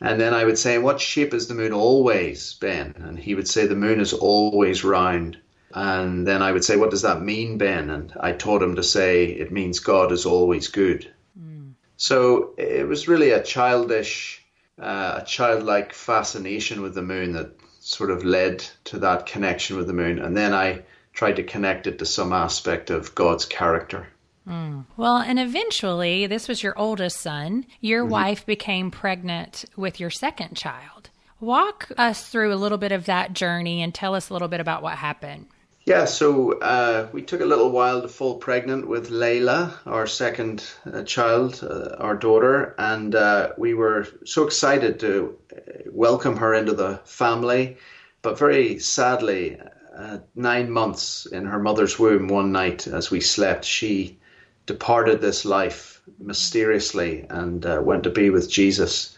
And 0.00 0.20
then 0.20 0.32
I 0.32 0.44
would 0.44 0.58
say, 0.58 0.78
What 0.78 1.00
shape 1.00 1.34
is 1.34 1.48
the 1.48 1.54
moon 1.54 1.72
always, 1.72 2.54
Ben? 2.54 2.94
And 2.98 3.18
he 3.18 3.34
would 3.34 3.48
say, 3.48 3.66
The 3.66 3.74
moon 3.74 4.00
is 4.00 4.12
always 4.12 4.84
round. 4.84 5.38
And 5.80 6.26
then 6.26 6.42
I 6.42 6.50
would 6.50 6.64
say, 6.64 6.76
What 6.76 6.90
does 6.90 7.02
that 7.02 7.22
mean, 7.22 7.56
Ben? 7.56 7.88
And 7.88 8.12
I 8.18 8.32
taught 8.32 8.64
him 8.64 8.74
to 8.74 8.82
say, 8.82 9.26
It 9.26 9.52
means 9.52 9.78
God 9.78 10.10
is 10.10 10.26
always 10.26 10.66
good. 10.66 11.08
Mm. 11.40 11.74
So 11.96 12.54
it 12.58 12.88
was 12.88 13.06
really 13.06 13.30
a 13.30 13.42
childish, 13.44 14.44
uh, 14.80 15.20
a 15.22 15.24
childlike 15.24 15.92
fascination 15.92 16.82
with 16.82 16.94
the 16.96 17.02
moon 17.02 17.32
that 17.34 17.52
sort 17.78 18.10
of 18.10 18.24
led 18.24 18.64
to 18.84 18.98
that 18.98 19.26
connection 19.26 19.76
with 19.76 19.86
the 19.86 19.92
moon. 19.92 20.18
And 20.18 20.36
then 20.36 20.52
I 20.52 20.82
tried 21.12 21.36
to 21.36 21.44
connect 21.44 21.86
it 21.86 22.00
to 22.00 22.06
some 22.06 22.32
aspect 22.32 22.90
of 22.90 23.14
God's 23.14 23.44
character. 23.44 24.08
Mm. 24.48 24.84
Well, 24.96 25.18
and 25.18 25.38
eventually, 25.38 26.26
this 26.26 26.48
was 26.48 26.60
your 26.60 26.76
oldest 26.76 27.20
son. 27.20 27.66
Your 27.80 28.02
mm-hmm. 28.02 28.12
wife 28.12 28.44
became 28.44 28.90
pregnant 28.90 29.64
with 29.76 30.00
your 30.00 30.10
second 30.10 30.56
child. 30.56 31.10
Walk 31.38 31.92
us 31.96 32.26
through 32.26 32.52
a 32.52 32.56
little 32.56 32.78
bit 32.78 32.90
of 32.90 33.04
that 33.04 33.32
journey 33.32 33.80
and 33.80 33.94
tell 33.94 34.16
us 34.16 34.28
a 34.28 34.32
little 34.32 34.48
bit 34.48 34.58
about 34.58 34.82
what 34.82 34.96
happened. 34.98 35.46
Yeah, 35.88 36.04
so 36.04 36.52
uh, 36.58 37.08
we 37.12 37.22
took 37.22 37.40
a 37.40 37.46
little 37.46 37.70
while 37.70 38.02
to 38.02 38.08
fall 38.08 38.36
pregnant 38.36 38.86
with 38.86 39.08
Leila, 39.08 39.72
our 39.86 40.06
second 40.06 40.62
uh, 40.84 41.02
child, 41.02 41.60
uh, 41.62 41.96
our 41.96 42.14
daughter, 42.14 42.74
and 42.76 43.14
uh, 43.14 43.52
we 43.56 43.72
were 43.72 44.06
so 44.26 44.44
excited 44.44 45.00
to 45.00 45.38
uh, 45.50 45.60
welcome 45.90 46.36
her 46.36 46.52
into 46.52 46.74
the 46.74 47.00
family. 47.06 47.78
But 48.20 48.38
very 48.38 48.78
sadly, 48.78 49.56
uh, 49.96 50.18
nine 50.34 50.70
months 50.70 51.24
in 51.24 51.46
her 51.46 51.58
mother's 51.58 51.98
womb, 51.98 52.28
one 52.28 52.52
night 52.52 52.86
as 52.86 53.10
we 53.10 53.22
slept, 53.22 53.64
she 53.64 54.18
departed 54.66 55.22
this 55.22 55.46
life 55.46 56.02
mysteriously 56.18 57.24
and 57.30 57.64
went 57.64 58.02
to 58.02 58.10
be 58.10 58.28
with 58.28 58.50
Jesus. 58.50 59.16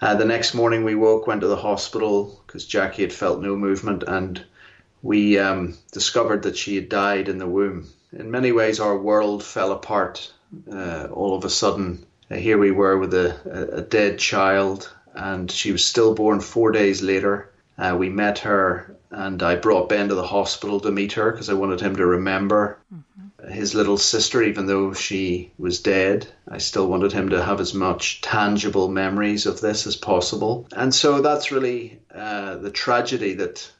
The 0.00 0.24
next 0.24 0.54
morning 0.54 0.84
we 0.84 0.94
woke, 0.94 1.26
went 1.26 1.40
to 1.40 1.48
the 1.48 1.56
hospital 1.56 2.40
because 2.46 2.64
Jackie 2.64 3.02
had 3.02 3.12
felt 3.12 3.42
no 3.42 3.56
movement, 3.56 4.04
and 4.06 4.44
we 5.06 5.38
um, 5.38 5.74
discovered 5.92 6.42
that 6.42 6.56
she 6.56 6.74
had 6.74 6.88
died 6.88 7.28
in 7.28 7.38
the 7.38 7.46
womb. 7.46 7.86
In 8.12 8.30
many 8.30 8.50
ways, 8.50 8.80
our 8.80 8.98
world 8.98 9.44
fell 9.44 9.72
apart. 9.72 10.32
Uh, 10.70 11.06
all 11.12 11.36
of 11.36 11.44
a 11.44 11.50
sudden, 11.50 12.04
uh, 12.30 12.34
here 12.34 12.58
we 12.58 12.72
were 12.72 12.98
with 12.98 13.14
a, 13.14 13.70
a, 13.72 13.82
dead 13.82 14.18
child, 14.18 14.90
and 15.14 15.50
she 15.50 15.70
was 15.72 15.84
stillborn 15.84 16.40
four 16.40 16.72
days 16.72 17.02
later. 17.02 17.50
Uh, 17.78 17.96
we 17.98 18.08
met 18.08 18.40
her, 18.40 18.96
and 19.10 19.42
I 19.42 19.54
brought 19.54 19.88
Ben 19.88 20.08
to 20.08 20.14
the 20.14 20.26
hospital 20.26 20.80
to 20.80 20.90
meet 20.90 21.12
her 21.12 21.30
because 21.30 21.50
I 21.50 21.54
wanted 21.54 21.80
him 21.80 21.96
to 21.96 22.06
remember. 22.06 22.78
Mm 22.92 23.02
his 23.48 23.74
little 23.74 23.98
sister, 23.98 24.42
even 24.42 24.66
though 24.66 24.92
she 24.92 25.52
was 25.58 25.80
dead. 25.80 26.26
I 26.48 26.58
still 26.58 26.86
wanted 26.86 27.12
him 27.12 27.30
to 27.30 27.42
have 27.42 27.60
as 27.60 27.74
much 27.74 28.20
tangible 28.20 28.88
memories 28.88 29.46
of 29.46 29.60
this 29.60 29.86
as 29.86 29.96
possible. 29.96 30.66
And 30.72 30.94
so 30.94 31.20
that's 31.20 31.52
really 31.52 32.00
uh, 32.14 32.56
the 32.56 32.70
tragedy 32.70 33.34
that 33.34 33.70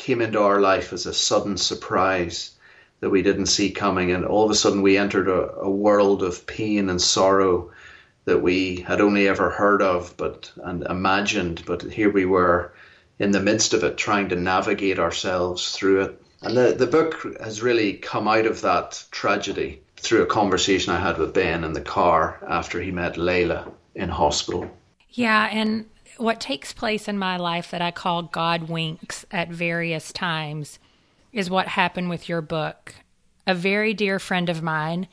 came 0.00 0.22
into 0.22 0.40
our 0.40 0.60
life 0.60 0.94
as 0.94 1.04
a 1.04 1.12
sudden 1.12 1.58
surprise 1.58 2.52
that 3.00 3.10
we 3.10 3.22
didn't 3.22 3.46
see 3.46 3.70
coming. 3.70 4.12
And 4.12 4.24
all 4.24 4.44
of 4.44 4.50
a 4.50 4.54
sudden, 4.54 4.82
we 4.82 4.96
entered 4.96 5.28
a, 5.28 5.52
a 5.56 5.70
world 5.70 6.22
of 6.22 6.46
pain 6.46 6.88
and 6.88 7.00
sorrow 7.00 7.70
that 8.24 8.42
we 8.42 8.76
had 8.76 9.00
only 9.00 9.28
ever 9.28 9.50
heard 9.50 9.82
of 9.82 10.16
but 10.16 10.50
and 10.64 10.84
imagined. 10.84 11.62
But 11.66 11.82
here 11.82 12.10
we 12.10 12.24
were 12.24 12.72
in 13.18 13.30
the 13.30 13.40
midst 13.40 13.74
of 13.74 13.84
it, 13.84 13.98
trying 13.98 14.30
to 14.30 14.36
navigate 14.36 14.98
ourselves 14.98 15.72
through 15.72 16.00
it. 16.02 16.22
And 16.42 16.56
the, 16.56 16.74
the 16.78 16.86
book 16.86 17.36
has 17.38 17.62
really 17.62 17.92
come 17.94 18.26
out 18.26 18.46
of 18.46 18.62
that 18.62 19.04
tragedy 19.10 19.82
through 19.96 20.22
a 20.22 20.26
conversation 20.26 20.94
I 20.94 20.98
had 20.98 21.18
with 21.18 21.34
Ben 21.34 21.62
in 21.62 21.74
the 21.74 21.82
car 21.82 22.40
after 22.48 22.80
he 22.80 22.90
met 22.90 23.18
Leila 23.18 23.70
in 23.94 24.08
hospital. 24.08 24.70
Yeah, 25.10 25.48
and 25.52 25.84
what 26.16 26.40
takes 26.40 26.72
place 26.72 27.08
in 27.08 27.18
my 27.18 27.36
life 27.36 27.70
that 27.70 27.82
I 27.82 27.90
call 27.90 28.22
God 28.22 28.68
winks 28.68 29.24
at 29.30 29.48
various 29.48 30.12
times 30.12 30.78
is 31.32 31.50
what 31.50 31.68
happened 31.68 32.10
with 32.10 32.28
your 32.28 32.40
book. 32.40 32.94
A 33.46 33.54
very 33.54 33.94
dear 33.94 34.18
friend 34.18 34.48
of 34.48 34.62
mine 34.62 35.08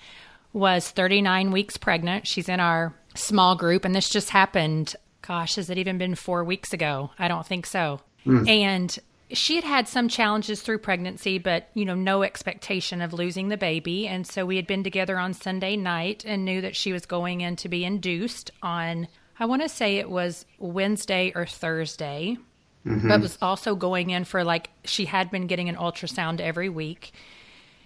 was 0.54 0.90
39 0.90 1.52
weeks 1.52 1.78
pregnant. 1.78 2.28
She's 2.28 2.50
in 2.50 2.60
our 2.60 2.94
small 3.16 3.56
group, 3.56 3.86
and 3.86 3.96
this 3.96 4.10
just 4.10 4.32
happened. 4.32 4.96
Gosh, 5.22 5.56
has 5.56 5.70
it 5.70 5.78
even 5.78 5.98
been 5.98 6.16
four 6.16 6.44
weeks 6.44 6.74
ago? 6.74 7.12
I 7.20 7.28
don't 7.28 7.46
think 7.46 7.66
so. 7.66 8.02
Mm. 8.26 8.48
And 8.50 9.00
she 9.32 9.56
had 9.56 9.64
had 9.64 9.88
some 9.88 10.08
challenges 10.08 10.62
through 10.62 10.80
pregnancy, 10.80 11.38
but 11.38 11.70
you 11.74 11.86
know, 11.86 11.96
no 11.96 12.24
expectation 12.24 13.02
of 13.02 13.14
losing 13.14 13.50
the 13.50 13.58
baby. 13.58 14.08
And 14.08 14.26
so 14.26 14.46
we 14.46 14.56
had 14.56 14.68
been 14.68 14.84
together 14.84 15.18
on 15.18 15.34
Sunday 15.34 15.76
night 15.76 16.24
and 16.26 16.46
knew 16.46 16.62
that 16.62 16.76
she 16.76 16.94
was 16.94 17.06
going 17.06 17.42
in 17.42 17.56
to 17.58 17.70
be 17.70 17.84
induced 17.84 18.52
on, 18.62 19.08
I 19.40 19.46
want 19.46 19.62
to 19.62 19.70
say 19.70 19.98
it 19.98 20.10
was 20.10 20.46
Wednesday 20.58 21.32
or 21.36 21.46
Thursday, 21.46 22.38
mm-hmm. 22.86 23.08
but 23.08 23.22
was 23.22 23.38
also 23.42 23.76
going 23.76 24.10
in 24.10 24.26
for 24.26 24.44
like, 24.44 24.70
she 24.84 25.06
had 25.06 25.30
been 25.30 25.48
getting 25.48 25.70
an 25.70 25.76
ultrasound 25.76 26.40
every 26.40 26.70
week. 26.70 27.12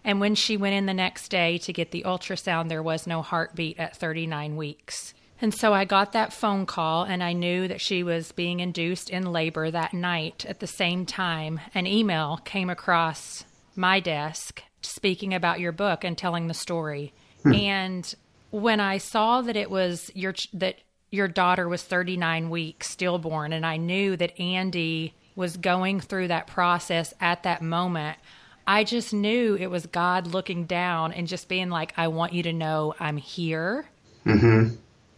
And 0.04 0.20
when 0.20 0.36
she 0.36 0.58
went 0.58 0.76
in 0.76 0.86
the 0.86 0.94
next 0.94 1.30
day 1.30 1.58
to 1.60 1.74
get 1.74 1.92
the 1.92 2.04
ultrasound, 2.04 2.70
there 2.70 2.82
was 2.82 3.06
no 3.06 3.22
heartbeat 3.22 3.80
at 3.80 3.96
39 3.98 4.56
weeks. 4.56 5.14
And 5.42 5.54
so 5.54 5.74
I 5.74 5.86
got 5.86 6.12
that 6.12 6.34
phone 6.34 6.68
call, 6.68 7.04
and 7.04 7.24
I 7.24 7.34
knew 7.34 7.68
that 7.68 7.82
she 7.82 8.04
was 8.04 8.32
being 8.32 8.60
induced 8.60 9.10
in 9.10 9.32
labor 9.32 9.72
that 9.72 9.94
night. 9.94 10.46
At 10.48 10.60
the 10.60 10.68
same 10.68 11.06
time, 11.06 11.60
an 11.74 11.88
email 11.88 12.40
came 12.46 12.70
across 12.70 13.44
my 13.76 14.00
desk 14.00 14.62
speaking 14.82 15.34
about 15.34 15.60
your 15.60 15.72
book 15.72 16.04
and 16.04 16.16
telling 16.16 16.48
the 16.48 16.54
story. 16.54 17.12
Hmm. 17.44 17.54
And 17.54 18.16
when 18.52 18.80
I 18.80 18.98
saw 19.00 19.42
that 19.42 19.56
it 19.56 19.72
was 19.72 20.12
your 20.14 20.36
that 20.54 20.76
your 21.12 21.28
daughter 21.28 21.68
was 21.68 21.84
39 21.84 22.50
weeks 22.50 22.90
stillborn, 22.90 23.54
and 23.54 23.66
I 23.66 23.78
knew 23.78 24.18
that 24.18 24.40
Andy 24.40 25.14
was 25.36 25.58
going 25.58 26.00
through 26.00 26.30
that 26.30 26.48
process 26.48 27.14
at 27.20 27.44
that 27.44 27.62
moment, 27.62 28.18
I 28.66 28.84
just 28.84 29.14
knew 29.14 29.56
it 29.56 29.68
was 29.68 29.86
God 29.86 30.28
looking 30.28 30.66
down 30.66 31.14
and 31.14 31.28
just 31.28 31.48
being 31.48 31.70
like, 31.70 31.94
"I 31.98 32.08
want 32.08 32.34
you 32.34 32.44
to 32.44 32.54
know 32.54 32.96
I'm 33.00 33.18
here." 33.18 33.90
Mm-hmm 34.26 34.76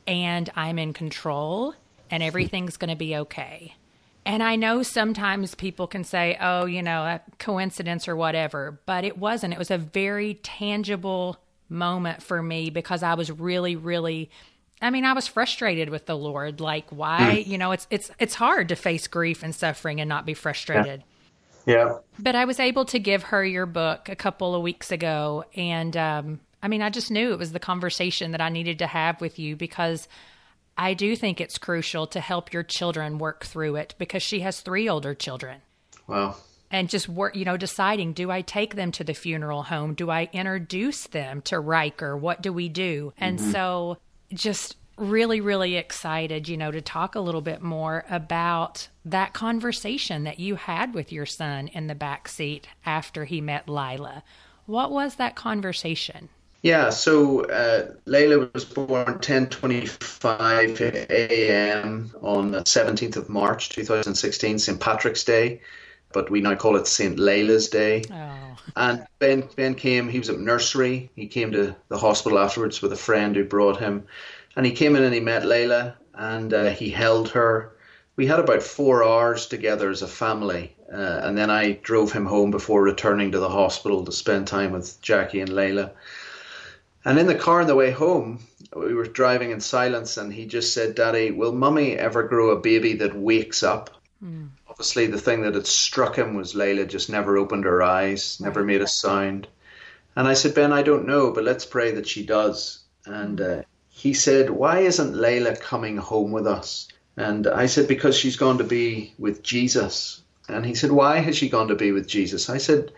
and 0.07 0.49
I'm 0.55 0.79
in 0.79 0.93
control 0.93 1.75
and 2.09 2.21
everything's 2.21 2.77
going 2.77 2.89
to 2.89 2.95
be 2.95 3.15
okay. 3.15 3.75
And 4.25 4.41
I 4.41 4.55
know 4.55 4.83
sometimes 4.83 5.55
people 5.55 5.87
can 5.87 6.03
say, 6.03 6.37
oh, 6.39 6.65
you 6.65 6.81
know, 6.81 7.03
a 7.03 7.21
coincidence 7.39 8.07
or 8.07 8.15
whatever, 8.15 8.79
but 8.85 9.03
it 9.03 9.17
wasn't. 9.17 9.53
It 9.53 9.59
was 9.59 9.71
a 9.71 9.77
very 9.77 10.35
tangible 10.35 11.37
moment 11.67 12.23
for 12.23 12.41
me 12.41 12.69
because 12.69 13.03
I 13.03 13.15
was 13.15 13.31
really, 13.31 13.75
really 13.75 14.29
I 14.83 14.89
mean, 14.89 15.05
I 15.05 15.13
was 15.13 15.27
frustrated 15.27 15.89
with 15.89 16.05
the 16.05 16.17
Lord. 16.17 16.59
Like, 16.59 16.89
why? 16.89 17.43
Mm. 17.45 17.47
You 17.47 17.57
know, 17.57 17.71
it's 17.71 17.87
it's 17.89 18.11
it's 18.19 18.35
hard 18.35 18.69
to 18.69 18.75
face 18.75 19.07
grief 19.07 19.41
and 19.41 19.55
suffering 19.55 20.01
and 20.01 20.09
not 20.09 20.25
be 20.25 20.33
frustrated. 20.33 21.03
Yeah. 21.65 21.75
yeah. 21.75 21.97
But 22.19 22.35
I 22.35 22.45
was 22.45 22.59
able 22.59 22.85
to 22.85 22.99
give 22.99 23.23
her 23.23 23.43
your 23.43 23.65
book 23.65 24.09
a 24.09 24.15
couple 24.15 24.53
of 24.53 24.61
weeks 24.61 24.91
ago, 24.91 25.45
and 25.55 25.95
um, 25.95 26.39
I 26.61 26.67
mean, 26.67 26.81
I 26.81 26.89
just 26.89 27.11
knew 27.11 27.31
it 27.31 27.39
was 27.39 27.53
the 27.53 27.59
conversation 27.59 28.31
that 28.31 28.41
I 28.41 28.49
needed 28.49 28.79
to 28.79 28.87
have 28.87 29.21
with 29.21 29.39
you 29.39 29.55
because 29.55 30.07
I 30.77 30.93
do 30.93 31.15
think 31.15 31.39
it's 31.39 31.57
crucial 31.57 32.07
to 32.07 32.19
help 32.19 32.53
your 32.53 32.63
children 32.63 33.17
work 33.17 33.45
through 33.45 33.75
it 33.77 33.95
because 33.97 34.23
she 34.23 34.41
has 34.41 34.61
three 34.61 34.89
older 34.89 35.13
children. 35.13 35.61
Wow. 36.07 36.35
And 36.71 36.89
just 36.89 37.07
work, 37.07 37.35
you 37.35 37.45
know, 37.45 37.55
deciding 37.55 38.13
do 38.13 38.31
I 38.31 38.41
take 38.41 38.75
them 38.75 38.91
to 38.93 39.03
the 39.03 39.13
funeral 39.13 39.61
home? 39.61 39.93
Do 39.93 40.09
I 40.09 40.29
introduce 40.33 41.05
them 41.07 41.41
to 41.43 41.59
Riker? 41.59 42.17
What 42.17 42.41
do 42.41 42.51
we 42.51 42.67
do? 42.67 43.13
And 43.17 43.37
mm-hmm. 43.37 43.51
so 43.51 43.97
just 44.33 44.77
really, 44.97 45.41
really 45.41 45.75
excited, 45.75 46.47
you 46.47 46.57
know, 46.57 46.71
to 46.71 46.81
talk 46.81 47.15
a 47.15 47.19
little 47.19 47.41
bit 47.41 47.61
more 47.61 48.05
about 48.09 48.87
that 49.05 49.33
conversation 49.33 50.23
that 50.23 50.39
you 50.39 50.55
had 50.55 50.93
with 50.93 51.11
your 51.11 51.25
son 51.25 51.67
in 51.67 51.87
the 51.87 51.95
back 51.95 52.27
seat 52.27 52.67
after 52.85 53.25
he 53.25 53.41
met 53.41 53.67
Leila. 53.67 54.23
What 54.65 54.91
was 54.91 55.15
that 55.15 55.35
conversation? 55.35 56.29
Yeah, 56.61 56.91
so 56.91 57.41
uh, 57.41 57.91
Leila 58.05 58.49
was 58.53 58.63
born 58.63 59.19
10:25 59.19 61.09
a.m. 61.09 62.11
on 62.21 62.51
the 62.51 62.61
17th 62.61 63.17
of 63.17 63.27
March 63.27 63.67
2016, 63.69 64.59
St. 64.59 64.79
Patrick's 64.79 65.25
Day, 65.25 65.59
but 66.13 66.29
we 66.29 66.41
now 66.41 66.55
call 66.55 66.75
it 66.75 66.87
St. 66.87 67.17
Leila's 67.17 67.67
Day. 67.69 68.03
Oh. 68.11 68.57
And 68.75 69.05
Ben 69.19 69.49
Ben 69.55 69.75
came. 69.75 70.07
He 70.07 70.19
was 70.19 70.29
at 70.29 70.39
nursery. 70.39 71.09
He 71.15 71.27
came 71.27 71.51
to 71.51 71.75
the 71.89 71.97
hospital 71.97 72.39
afterwards 72.39 72.81
with 72.81 72.93
a 72.93 72.97
friend 72.97 73.35
who 73.35 73.43
brought 73.43 73.79
him, 73.79 74.05
and 74.55 74.65
he 74.65 74.71
came 74.71 74.95
in 74.95 75.03
and 75.03 75.13
he 75.13 75.19
met 75.19 75.45
Leila 75.45 75.97
and 76.13 76.53
uh, 76.53 76.69
he 76.69 76.89
held 76.89 77.29
her. 77.29 77.75
We 78.15 78.27
had 78.27 78.39
about 78.39 78.61
four 78.61 79.03
hours 79.03 79.47
together 79.47 79.89
as 79.89 80.03
a 80.03 80.07
family, 80.07 80.75
uh, 80.91 81.21
and 81.23 81.37
then 81.37 81.49
I 81.49 81.71
drove 81.71 82.11
him 82.11 82.25
home 82.25 82.51
before 82.51 82.83
returning 82.83 83.31
to 83.31 83.39
the 83.39 83.49
hospital 83.49 84.05
to 84.05 84.11
spend 84.11 84.47
time 84.47 84.71
with 84.71 85.01
Jackie 85.01 85.41
and 85.41 85.53
Leila. 85.53 85.91
And 87.05 87.17
in 87.17 87.27
the 87.27 87.35
car 87.35 87.61
on 87.61 87.67
the 87.67 87.75
way 87.75 87.91
home, 87.91 88.45
we 88.75 88.93
were 88.93 89.05
driving 89.05 89.51
in 89.51 89.59
silence, 89.59 90.17
and 90.17 90.31
he 90.31 90.45
just 90.45 90.73
said, 90.73 90.95
Daddy, 90.95 91.31
will 91.31 91.51
mummy 91.51 91.97
ever 91.97 92.23
grow 92.23 92.51
a 92.51 92.59
baby 92.59 92.93
that 92.93 93.15
wakes 93.15 93.63
up? 93.63 93.89
Mm. 94.23 94.49
Obviously, 94.73 95.05
the 95.05 95.21
thing 95.21 95.43
that 95.43 95.53
had 95.53 95.67
struck 95.67 96.17
him 96.17 96.33
was 96.33 96.55
Leila 96.55 96.85
just 96.85 97.07
never 97.07 97.37
opened 97.37 97.63
her 97.65 97.83
eyes, 97.83 98.39
never 98.41 98.61
right. 98.61 98.65
made 98.65 98.81
a 98.81 98.87
sound. 98.87 99.47
And 100.15 100.27
I 100.27 100.33
said, 100.33 100.55
Ben, 100.55 100.73
I 100.73 100.81
don't 100.81 101.05
know, 101.05 101.29
but 101.29 101.43
let's 101.43 101.63
pray 101.63 101.91
that 101.91 102.07
she 102.07 102.25
does. 102.25 102.79
And 103.05 103.39
uh, 103.39 103.61
he 103.89 104.15
said, 104.15 104.49
Why 104.49 104.79
isn't 104.79 105.15
Leila 105.15 105.57
coming 105.57 105.97
home 105.97 106.31
with 106.31 106.47
us? 106.47 106.87
And 107.15 107.45
I 107.45 107.67
said, 107.67 107.87
Because 107.87 108.17
she's 108.17 108.35
gone 108.35 108.57
to 108.57 108.63
be 108.63 109.13
with 109.19 109.43
Jesus. 109.43 110.23
And 110.49 110.65
he 110.65 110.73
said, 110.73 110.91
Why 110.91 111.19
has 111.19 111.37
she 111.37 111.49
gone 111.49 111.67
to 111.67 111.75
be 111.75 111.91
with 111.91 112.07
Jesus? 112.07 112.49
I 112.49 112.57
said, 112.57 112.91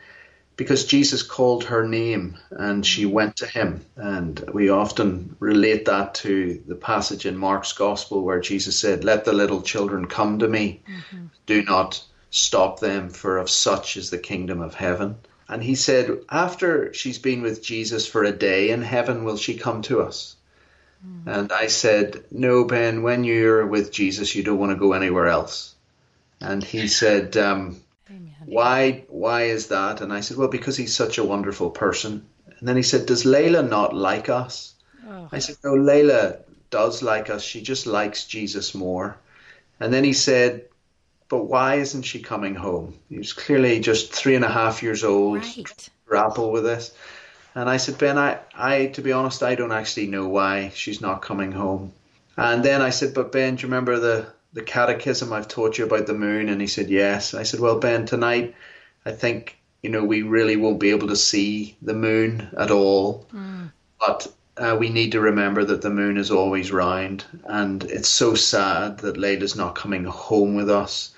because 0.58 0.86
Jesus 0.86 1.22
called 1.22 1.66
her 1.66 1.88
name 1.88 2.38
and 2.52 2.86
she 2.86 3.06
went 3.06 3.38
to 3.38 3.46
him. 3.46 3.86
And 3.96 4.40
we 4.54 4.70
often 4.70 5.36
relate 5.40 5.86
that 5.86 6.16
to 6.16 6.64
the 6.66 6.76
passage 6.76 7.26
in 7.26 7.38
Mark's 7.38 7.74
Gospel 7.74 8.24
where 8.24 8.40
Jesus 8.40 8.78
said, 8.80 9.04
Let 9.04 9.26
the 9.26 9.34
little 9.34 9.62
children 9.62 10.08
come 10.08 10.40
to 10.40 10.48
me. 10.48 10.82
Mm-hmm. 10.88 11.26
Do 11.46 11.64
not 11.64 12.04
stop 12.30 12.80
them, 12.80 13.10
for 13.10 13.38
of 13.38 13.50
such 13.50 13.98
is 13.98 14.10
the 14.10 14.18
kingdom 14.18 14.62
of 14.62 14.74
heaven. 14.74 15.16
And 15.48 15.62
he 15.62 15.76
said, 15.76 16.20
After 16.30 16.94
she's 16.94 17.20
been 17.20 17.42
with 17.42 17.64
Jesus 17.64 18.08
for 18.08 18.24
a 18.24 18.32
day 18.32 18.70
in 18.70 18.82
heaven, 18.82 19.26
will 19.26 19.38
she 19.38 19.58
come 19.58 19.82
to 19.84 20.02
us? 20.02 20.36
Mm-hmm. 21.06 21.30
And 21.30 21.52
I 21.52 21.68
said, 21.68 22.24
No, 22.32 22.64
Ben, 22.64 23.04
when 23.04 23.26
you're 23.26 23.66
with 23.66 23.92
Jesus, 23.92 24.36
you 24.36 24.44
don't 24.44 24.60
want 24.60 24.72
to 24.72 24.78
go 24.78 24.94
anywhere 24.94 25.28
else. 25.28 25.76
And 26.42 26.64
he 26.64 26.88
said, 26.88 27.38
um, 27.38 27.82
why 28.46 29.04
why 29.08 29.44
is 29.44 29.68
that? 29.68 30.02
And 30.02 30.14
I 30.14 30.22
said, 30.22 30.38
well, 30.38 30.48
because 30.48 30.78
he's 30.78 30.96
such 30.96 31.18
a 31.18 31.24
wonderful 31.24 31.70
person. 31.70 32.26
And 32.60 32.68
then 32.68 32.76
he 32.76 32.84
said, 32.84 33.06
does 33.06 33.26
Leila 33.26 33.64
not 33.64 33.96
like 33.96 34.30
us? 34.30 34.76
Oh. 35.08 35.30
I 35.32 35.40
said, 35.40 35.58
no, 35.64 35.76
Leila 35.76 36.38
does 36.70 37.04
like 37.04 37.30
us. 37.30 37.44
She 37.44 37.62
just 37.62 37.86
likes 37.86 38.26
Jesus 38.26 38.74
more. 38.74 39.18
And 39.80 39.94
then 39.94 40.04
he 40.04 40.14
said, 40.14 40.66
but 41.28 41.46
why 41.46 41.76
isn't 41.76 42.04
she 42.04 42.22
coming 42.22 42.56
home? 42.56 42.98
He 43.10 43.18
was 43.18 43.34
clearly 43.34 43.80
just 43.80 44.14
three 44.14 44.36
and 44.36 44.46
a 44.46 44.50
half 44.50 44.84
years 44.84 45.04
old, 45.04 45.40
right. 45.40 45.90
grapple 46.06 46.52
with 46.52 46.64
this. 46.64 46.94
And 47.56 47.70
I 47.70 47.78
said, 47.78 47.98
Ben, 47.98 48.18
I, 48.18 48.40
I, 48.54 48.88
to 48.88 49.02
be 49.02 49.12
honest, 49.12 49.42
I 49.42 49.56
don't 49.56 49.72
actually 49.72 50.08
know 50.08 50.28
why 50.28 50.72
she's 50.76 51.02
not 51.02 51.22
coming 51.22 51.52
home. 51.52 51.94
And 52.38 52.64
then 52.64 52.82
I 52.82 52.90
said, 52.90 53.14
but 53.14 53.32
Ben, 53.32 53.56
do 53.56 53.62
you 53.62 53.68
remember 53.68 53.98
the 53.98 54.28
the 54.56 54.64
catechism 54.64 55.34
I've 55.34 55.50
taught 55.50 55.78
you 55.78 55.86
about 55.86 56.08
the 56.08 56.14
moon? 56.14 56.50
And 56.50 56.60
he 56.60 56.68
said, 56.68 56.90
yes. 56.90 57.34
I 57.34 57.44
said, 57.44 57.60
well, 57.60 57.78
Ben, 57.78 58.06
tonight 58.06 58.56
I 59.06 59.12
think, 59.12 59.60
you 59.84 59.90
know, 59.90 60.04
we 60.04 60.24
really 60.24 60.56
won't 60.56 60.80
be 60.80 60.90
able 60.90 61.10
to 61.10 61.16
see 61.16 61.76
the 61.82 61.94
moon 61.94 62.50
at 62.58 62.72
all. 62.72 63.28
Mm. 63.34 63.72
But 64.00 64.28
uh, 64.58 64.78
we 64.80 64.90
need 64.90 65.12
to 65.12 65.20
remember 65.20 65.66
that 65.66 65.82
the 65.82 65.90
moon 65.90 66.18
is 66.18 66.32
always 66.32 66.72
round. 66.72 67.26
And 67.44 67.84
it's 67.84 68.10
so 68.10 68.34
sad 68.34 69.00
that 69.00 69.18
Leila's 69.18 69.58
not 69.58 69.76
coming 69.76 70.06
home 70.06 70.56
with 70.56 70.70
us. 70.70 71.14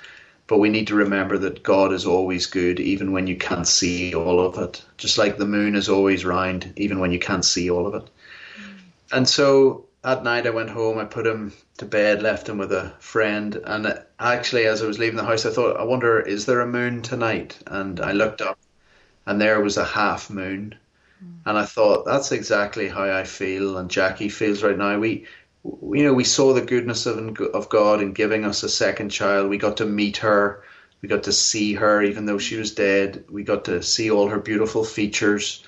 But 0.48 0.58
we 0.58 0.70
need 0.70 0.88
to 0.88 0.96
remember 0.96 1.38
that 1.38 1.62
God 1.62 1.94
is 1.94 2.06
always 2.06 2.48
good, 2.48 2.79
even 2.79 3.12
when 3.12 3.27
you 3.27 3.36
can't 3.36 3.67
see 3.67 4.15
all 4.15 4.39
of 4.39 4.58
it. 4.58 4.84
Just 4.98 5.17
like 5.17 5.38
the 5.38 5.46
moon 5.46 5.75
is 5.75 5.89
always 5.89 6.25
round, 6.25 6.74
even 6.75 7.00
when 7.00 7.12
you 7.12 7.20
can't 7.20 7.46
see 7.46 7.70
all 7.70 7.86
of 7.86 7.94
it. 7.94 8.10
Mm. 8.60 8.77
And 9.12 9.29
so 9.29 9.87
at 10.07 10.23
night 10.23 10.47
I 10.47 10.51
went 10.51 10.69
home, 10.69 10.97
I 10.97 11.03
put 11.03 11.27
him 11.27 11.51
to 11.79 11.85
bed, 11.85 12.21
left 12.21 12.47
him 12.47 12.57
with 12.57 12.71
a 12.71 12.93
friend, 12.99 13.59
and 13.61 14.01
actually 14.17 14.65
as 14.65 14.81
I 14.81 14.87
was 14.87 14.97
leaving 14.97 15.17
the 15.17 15.25
house, 15.25 15.45
I 15.45 15.49
thought, 15.49 15.75
I 15.75 15.83
wonder, 15.83 16.21
is 16.21 16.45
there 16.45 16.61
a 16.61 16.65
moon 16.65 17.01
tonight? 17.01 17.59
And 17.67 17.99
I 17.99 18.13
looked 18.13 18.41
up, 18.41 18.57
and 19.25 19.41
there 19.41 19.59
was 19.59 19.75
a 19.75 19.83
half 19.83 20.29
moon, 20.29 20.75
mm. 21.21 21.33
and 21.45 21.57
I 21.57 21.65
thought 21.65 22.05
that's 22.05 22.31
exactly 22.31 22.87
how 22.87 23.03
I 23.03 23.25
feel, 23.25 23.77
and 23.77 23.91
Jackie 23.91 24.29
feels 24.29 24.63
right 24.63 24.77
now. 24.77 24.97
We, 24.97 25.25
you 25.65 26.03
know, 26.03 26.13
we 26.13 26.23
saw 26.23 26.53
the 26.53 26.61
goodness 26.61 27.05
of 27.05 27.37
of 27.53 27.67
God 27.67 28.01
in 28.01 28.13
giving 28.13 28.45
us 28.45 28.63
a 28.63 28.69
second 28.69 29.09
child. 29.09 29.49
We 29.49 29.57
got 29.57 29.75
to 29.77 29.85
meet 29.85 30.17
her, 30.17 30.63
we 31.01 31.09
got 31.09 31.23
to 31.23 31.33
see 31.33 31.73
her, 31.73 32.01
even 32.01 32.25
though 32.25 32.37
she 32.37 32.55
was 32.55 32.73
dead. 32.73 33.25
We 33.29 33.43
got 33.43 33.65
to 33.65 33.83
see 33.83 34.09
all 34.09 34.29
her 34.29 34.39
beautiful 34.39 34.85
features. 34.85 35.65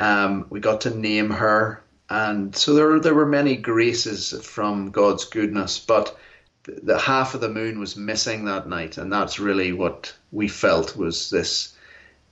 Um, 0.00 0.46
we 0.48 0.60
got 0.60 0.80
to 0.82 0.90
name 0.90 1.28
her 1.28 1.82
and 2.10 2.54
so 2.56 2.74
there 2.74 2.98
there 3.00 3.14
were 3.14 3.26
many 3.26 3.56
graces 3.56 4.34
from 4.42 4.90
God's 4.90 5.24
goodness, 5.24 5.78
but 5.78 6.16
the, 6.64 6.98
half 6.98 7.34
of 7.34 7.40
the 7.40 7.48
moon 7.48 7.78
was 7.80 7.96
missing 7.96 8.44
that 8.44 8.68
night, 8.68 8.98
and 8.98 9.12
that's 9.12 9.38
really 9.38 9.72
what 9.72 10.14
we 10.32 10.48
felt 10.48 10.96
was 10.96 11.30
this 11.30 11.74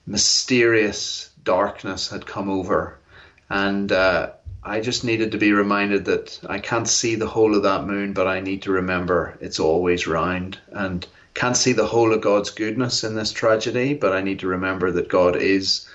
mysterious 0.06 1.30
darkness 1.44 2.08
had 2.08 2.26
come 2.26 2.48
over, 2.48 2.98
and 3.50 3.92
uh, 3.92 4.30
I 4.62 4.80
just 4.80 5.04
needed 5.04 5.32
to 5.32 5.38
be 5.38 5.52
reminded 5.52 6.06
that 6.06 6.40
I 6.48 6.58
can't 6.58 6.88
see 6.88 7.14
the 7.14 7.28
whole 7.28 7.54
of 7.54 7.62
that 7.62 7.86
moon, 7.86 8.12
but 8.12 8.26
I 8.26 8.40
need 8.40 8.62
to 8.62 8.72
remember 8.72 9.38
it's 9.40 9.60
always 9.60 10.06
round 10.06 10.58
and 10.72 11.06
can't 11.34 11.56
see 11.56 11.72
the 11.72 11.86
whole 11.86 12.12
of 12.12 12.22
God's 12.22 12.50
goodness 12.50 13.04
in 13.04 13.14
this 13.14 13.30
tragedy, 13.30 13.94
but 13.94 14.12
I 14.12 14.22
need 14.22 14.40
to 14.40 14.48
remember 14.48 14.90
that 14.92 15.08
God 15.08 15.36
is 15.36 15.86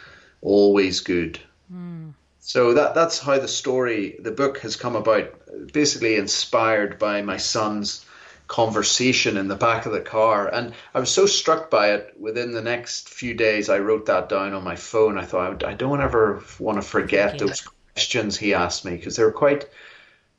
always 0.41 0.99
good. 0.99 1.39
Mm. 1.73 2.00
So 2.43 2.73
that 2.73 2.95
that's 2.95 3.19
how 3.19 3.37
the 3.37 3.47
story, 3.47 4.15
the 4.19 4.31
book 4.31 4.57
has 4.59 4.75
come 4.75 4.95
about, 4.95 5.31
basically 5.71 6.15
inspired 6.15 6.97
by 6.97 7.21
my 7.21 7.37
son's 7.37 8.03
conversation 8.47 9.37
in 9.37 9.47
the 9.47 9.55
back 9.55 9.85
of 9.85 9.93
the 9.93 10.01
car. 10.01 10.53
And 10.53 10.73
I 10.93 10.99
was 10.99 11.11
so 11.11 11.27
struck 11.27 11.69
by 11.69 11.91
it 11.91 12.15
within 12.19 12.51
the 12.51 12.61
next 12.61 13.09
few 13.09 13.35
days, 13.35 13.69
I 13.69 13.79
wrote 13.79 14.07
that 14.07 14.27
down 14.27 14.53
on 14.53 14.63
my 14.63 14.75
phone. 14.75 15.17
I 15.17 15.23
thought, 15.23 15.63
I 15.63 15.73
don't 15.75 16.01
ever 16.01 16.43
want 16.59 16.77
to 16.77 16.81
forget 16.81 17.37
those 17.37 17.61
questions 17.93 18.37
he 18.37 18.55
asked 18.55 18.85
me 18.85 18.95
because 18.95 19.15
they 19.15 19.23
were 19.23 19.31
quite 19.31 19.69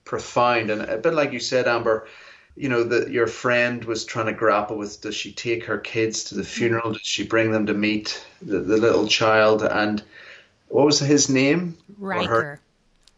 profound. 0.05 0.71
And 0.71 0.83
a 0.83 0.99
bit 0.99 1.15
like 1.15 1.33
you 1.33 1.41
said, 1.41 1.69
Amber, 1.69 2.09
you 2.57 2.69
know, 2.69 2.83
that 2.83 3.11
your 3.11 3.29
friend 3.29 3.85
was 3.85 4.05
trying 4.05 4.27
to 4.27 4.33
grapple 4.33 4.77
with 4.77 5.01
does 5.01 5.15
she 5.15 5.33
take 5.33 5.65
her 5.65 5.79
kids 5.79 6.25
to 6.25 6.35
the 6.35 6.45
funeral? 6.45 6.93
Does 6.93 7.03
she 7.03 7.25
bring 7.25 7.53
them 7.53 7.67
to 7.67 7.75
meet 7.75 8.27
the, 8.43 8.59
the 8.59 8.77
little 8.77 9.07
child? 9.07 9.63
And 9.63 10.03
what 10.73 10.87
was 10.87 10.99
his 10.99 11.29
name? 11.29 11.77
Riker. 11.99 12.61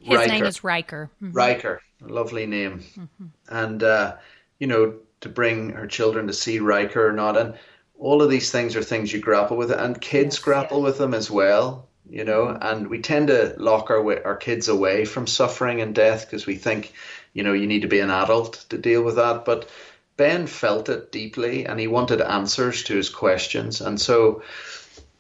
His 0.01 0.19
Riker. 0.19 0.33
name 0.33 0.45
is 0.45 0.65
Riker. 0.65 1.11
Mm-hmm. 1.23 1.33
Riker, 1.33 1.81
lovely 2.01 2.47
name. 2.47 2.81
Mm-hmm. 2.81 3.27
And, 3.49 3.83
uh, 3.83 4.17
you 4.59 4.67
know, 4.67 4.95
to 5.23 5.29
bring 5.29 5.71
her 5.71 5.87
children 5.87 6.27
to 6.27 6.33
see 6.33 6.59
Riker 6.59 7.09
or 7.09 7.13
not. 7.13 7.37
And 7.37 7.55
all 7.99 8.23
of 8.23 8.31
these 8.31 8.51
things 8.51 8.77
are 8.77 8.83
things 8.83 9.13
you 9.13 9.21
grapple 9.21 9.57
with, 9.57 9.71
and 9.71 10.01
kids 10.01 10.37
yes, 10.37 10.45
grapple 10.45 10.79
yeah. 10.79 10.85
with 10.85 10.99
them 10.99 11.15
as 11.15 11.31
well 11.31 11.89
you 12.09 12.25
know, 12.25 12.49
and 12.49 12.89
we 12.89 13.01
tend 13.01 13.29
to 13.29 13.55
lock 13.59 13.91
our 13.91 14.27
our 14.27 14.37
kids 14.37 14.69
away 14.69 15.05
from 15.05 15.27
suffering 15.27 15.81
and 15.81 15.95
death 15.95 16.27
because 16.27 16.47
we 16.47 16.57
think, 16.57 16.93
you 17.33 17.43
know, 17.43 17.53
you 17.53 17.67
need 17.67 17.83
to 17.83 17.89
be 17.89 18.01
an 18.01 18.11
adult 18.11 18.67
to 18.69 18.79
deal 18.79 19.03
with 19.03 19.17
that. 19.17 19.45
But 19.45 19.69
Ben 20.17 20.47
felt 20.47 20.89
it 20.89 21.11
deeply, 21.11 21.65
and 21.65 21.81
he 21.81 21.87
wanted 21.87 22.21
answers 22.21 22.85
to 22.85 22.97
his 22.97 23.09
questions, 23.09 23.81
and 23.81 24.01
so 24.01 24.43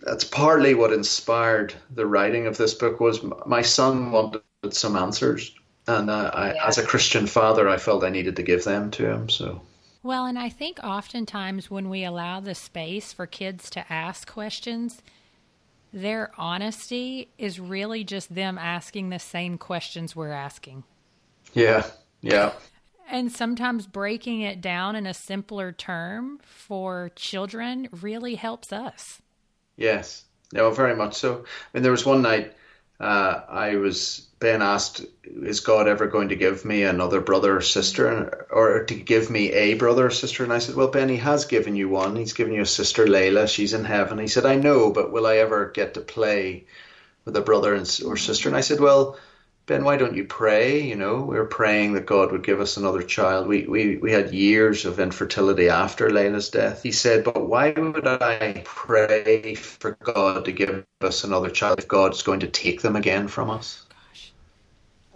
that's 0.05 0.25
partly 0.25 0.75
what 0.75 0.93
inspired 0.93 1.75
the 1.91 2.07
writing 2.07 2.47
of 2.47 2.57
this 2.57 2.75
book. 2.75 3.01
Was 3.01 3.21
my 3.47 3.63
son 3.63 4.13
wanted 4.13 4.43
some 4.71 4.97
answers, 4.97 5.55
and 5.87 6.11
uh, 6.11 6.31
I, 6.33 6.55
yeah. 6.55 6.67
as 6.67 6.79
a 6.79 6.87
Christian 6.87 7.27
father, 7.27 7.69
I 7.69 7.79
felt 7.79 8.05
I 8.05 8.11
needed 8.11 8.37
to 8.37 8.43
give 8.43 8.65
them 8.65 8.91
to 8.93 9.11
him. 9.11 9.29
So. 9.29 9.61
Well, 10.03 10.27
and 10.27 10.39
I 10.39 10.51
think 10.51 10.79
oftentimes 10.85 11.71
when 11.71 11.89
we 11.89 12.05
allow 12.05 12.41
the 12.41 12.55
space 12.55 13.15
for 13.15 13.27
kids 13.27 13.71
to 13.71 13.91
ask 13.91 14.31
questions, 14.31 15.03
their 15.95 16.31
honesty 16.37 17.31
is 17.39 17.59
really 17.59 18.05
just 18.05 18.35
them 18.35 18.59
asking 18.59 19.09
the 19.09 19.19
same 19.19 19.57
questions 19.57 20.15
we're 20.15 20.33
asking. 20.33 20.85
Yeah, 21.55 21.87
yeah. 22.21 22.53
And 23.09 23.33
sometimes 23.33 23.87
breaking 23.87 24.43
it 24.43 24.61
down 24.61 24.97
in 24.97 25.07
a 25.07 25.15
simpler 25.15 25.73
term 25.73 26.41
for 26.43 27.11
children 27.17 27.89
really 27.91 28.35
helps 28.35 28.73
us. 28.73 29.23
Yes, 29.77 30.25
no, 30.53 30.71
very 30.71 30.95
much 30.97 31.15
so. 31.15 31.35
I 31.35 31.45
mean, 31.73 31.83
there 31.83 31.93
was 31.93 32.07
one 32.07 32.23
night 32.23 32.53
uh, 33.01 33.41
I 33.49 33.77
was 33.77 34.27
Ben 34.39 34.63
asked, 34.63 35.05
"Is 35.25 35.61
God 35.61 35.89
ever 35.89 36.07
going 36.07 36.29
to 36.29 36.37
give 36.37 36.65
me 36.65 36.83
another 36.85 37.21
brother 37.21 37.57
or 37.57 37.61
sister, 37.61 38.47
or 38.51 38.85
to 38.85 38.95
give 38.95 39.31
me 39.31 39.53
a 39.53 39.75
brother 39.75 40.07
or 40.07 40.11
sister?" 40.11 40.45
And 40.45 40.53
I 40.53 40.59
said, 40.61 40.77
"Well, 40.77 40.89
Ben, 40.89 41.09
He 41.09 41.17
has 41.17 41.45
given 41.45 41.75
you 41.77 41.89
one. 41.89 42.15
He's 42.17 42.35
given 42.35 42.55
you 42.55 42.63
a 42.63 42.67
sister, 42.67 43.07
Leila. 43.07 43.49
She's 43.49 43.75
in 43.75 43.85
heaven." 43.85 44.19
He 44.19 44.29
said, 44.29 44.47
"I 44.47 44.57
know, 44.57 44.91
but 44.91 45.11
will 45.13 45.27
I 45.27 45.37
ever 45.37 45.71
get 45.75 45.95
to 45.95 46.01
play 46.01 46.65
with 47.25 47.37
a 47.37 47.41
brother 47.41 47.75
or 47.75 48.17
sister?" 48.17 48.49
And 48.49 48.57
I 48.57 48.61
said, 48.61 48.81
"Well." 48.81 49.19
Ben, 49.67 49.83
why 49.83 49.97
don't 49.97 50.15
you 50.15 50.25
pray? 50.25 50.83
You 50.83 50.95
know, 50.95 51.23
we 51.23 51.37
were 51.37 51.47
praying 51.47 51.95
that 51.95 52.05
God 52.05 52.33
would 52.33 52.45
give 52.45 52.61
us 52.61 52.77
another 52.77 53.03
child. 53.03 53.49
We, 53.49 53.67
we, 53.67 53.97
we 53.97 54.13
had 54.13 54.35
years 54.35 54.85
of 54.85 55.01
infertility 55.01 55.71
after 55.71 56.11
Leila's 56.11 56.51
death. 56.51 56.83
He 56.83 56.93
said, 56.93 57.25
But 57.25 57.49
why 57.49 57.71
would 57.71 58.07
I 58.07 58.61
pray 58.67 59.55
for 59.55 59.93
God 60.03 60.45
to 60.45 60.53
give 60.53 60.85
us 61.01 61.25
another 61.25 61.49
child 61.49 61.79
if 61.79 61.89
God's 61.89 62.23
going 62.23 62.41
to 62.41 62.47
take 62.47 62.83
them 62.83 62.95
again 62.95 63.27
from 63.27 63.49
us? 63.49 63.87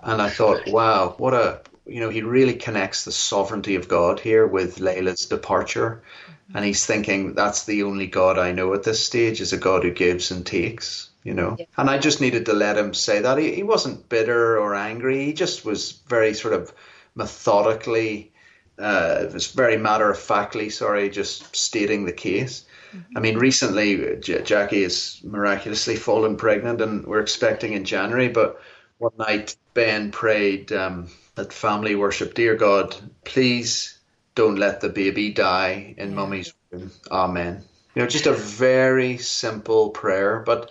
And 0.02 0.22
I 0.22 0.30
thought, 0.30 0.66
wow, 0.68 1.14
what 1.18 1.34
a, 1.34 1.60
you 1.84 2.00
know, 2.00 2.08
he 2.08 2.22
really 2.22 2.54
connects 2.54 3.04
the 3.04 3.12
sovereignty 3.12 3.74
of 3.74 3.88
God 3.88 4.18
here 4.18 4.46
with 4.46 4.78
Leila's 4.78 5.26
departure. 5.26 6.02
Mm-hmm. 6.24 6.56
And 6.56 6.64
he's 6.64 6.86
thinking, 6.86 7.34
that's 7.34 7.66
the 7.66 7.82
only 7.82 8.06
God 8.06 8.38
I 8.38 8.52
know 8.52 8.72
at 8.72 8.82
this 8.82 9.04
stage 9.04 9.42
is 9.42 9.52
a 9.52 9.58
God 9.58 9.82
who 9.82 9.90
gives 9.90 10.30
and 10.30 10.46
takes 10.46 11.07
you 11.22 11.34
know. 11.34 11.56
Yeah. 11.58 11.66
And 11.76 11.90
I 11.90 11.98
just 11.98 12.20
needed 12.20 12.46
to 12.46 12.52
let 12.52 12.78
him 12.78 12.94
say 12.94 13.20
that. 13.20 13.38
He, 13.38 13.54
he 13.54 13.62
wasn't 13.62 14.08
bitter 14.08 14.58
or 14.58 14.74
angry. 14.74 15.24
He 15.24 15.32
just 15.32 15.64
was 15.64 15.92
very 16.08 16.34
sort 16.34 16.54
of 16.54 16.72
methodically, 17.14 18.32
uh, 18.78 19.18
it 19.22 19.32
was 19.32 19.48
very 19.48 19.76
matter 19.76 20.10
of 20.10 20.18
factly, 20.18 20.70
sorry, 20.70 21.10
just 21.10 21.54
stating 21.54 22.04
the 22.04 22.12
case. 22.12 22.64
Mm-hmm. 22.94 23.18
I 23.18 23.20
mean, 23.20 23.38
recently 23.38 24.16
J- 24.20 24.42
Jackie 24.42 24.82
has 24.82 25.20
miraculously 25.22 25.96
fallen 25.96 26.36
pregnant, 26.36 26.80
and 26.80 27.06
we're 27.06 27.20
expecting 27.20 27.72
in 27.74 27.84
January. 27.84 28.28
But 28.28 28.60
one 28.98 29.12
night 29.18 29.56
Ben 29.74 30.10
prayed 30.10 30.72
um, 30.72 31.08
at 31.36 31.52
family 31.52 31.94
worship, 31.94 32.34
"Dear 32.34 32.54
God, 32.54 32.96
please 33.24 33.98
don't 34.34 34.56
let 34.56 34.80
the 34.80 34.88
baby 34.88 35.32
die 35.32 35.94
in 35.98 36.10
yeah. 36.10 36.14
mummy's 36.14 36.54
room. 36.70 36.90
Amen." 37.10 37.62
You 37.94 38.02
know, 38.02 38.08
just 38.08 38.26
a 38.26 38.32
very 38.32 39.18
simple 39.18 39.90
prayer, 39.90 40.42
but 40.46 40.70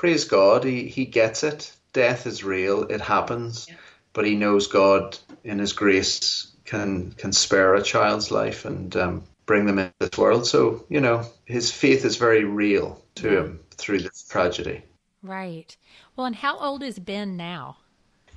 praise 0.00 0.24
God, 0.24 0.64
he, 0.64 0.88
he 0.88 1.04
gets 1.04 1.44
it. 1.44 1.70
Death 1.92 2.26
is 2.26 2.42
real, 2.42 2.84
it 2.84 3.02
happens, 3.02 3.66
yeah. 3.68 3.76
but 4.14 4.24
he 4.24 4.34
knows 4.34 4.66
God 4.66 5.18
in 5.44 5.58
his 5.58 5.74
grace 5.74 6.50
can 6.64 7.12
can 7.12 7.32
spare 7.32 7.74
a 7.74 7.82
child's 7.82 8.30
life 8.30 8.64
and 8.64 8.96
um, 8.96 9.24
bring 9.44 9.66
them 9.66 9.78
into 9.78 9.92
this 9.98 10.16
world. 10.16 10.46
So, 10.46 10.86
you 10.88 11.02
know, 11.02 11.26
his 11.44 11.70
faith 11.70 12.06
is 12.06 12.16
very 12.16 12.44
real 12.44 13.02
to 13.16 13.28
him 13.28 13.60
through 13.72 13.98
this 13.98 14.26
tragedy. 14.26 14.82
Right. 15.22 15.76
Well, 16.16 16.26
and 16.26 16.36
how 16.36 16.56
old 16.56 16.82
is 16.82 16.98
Ben 16.98 17.36
now? 17.36 17.76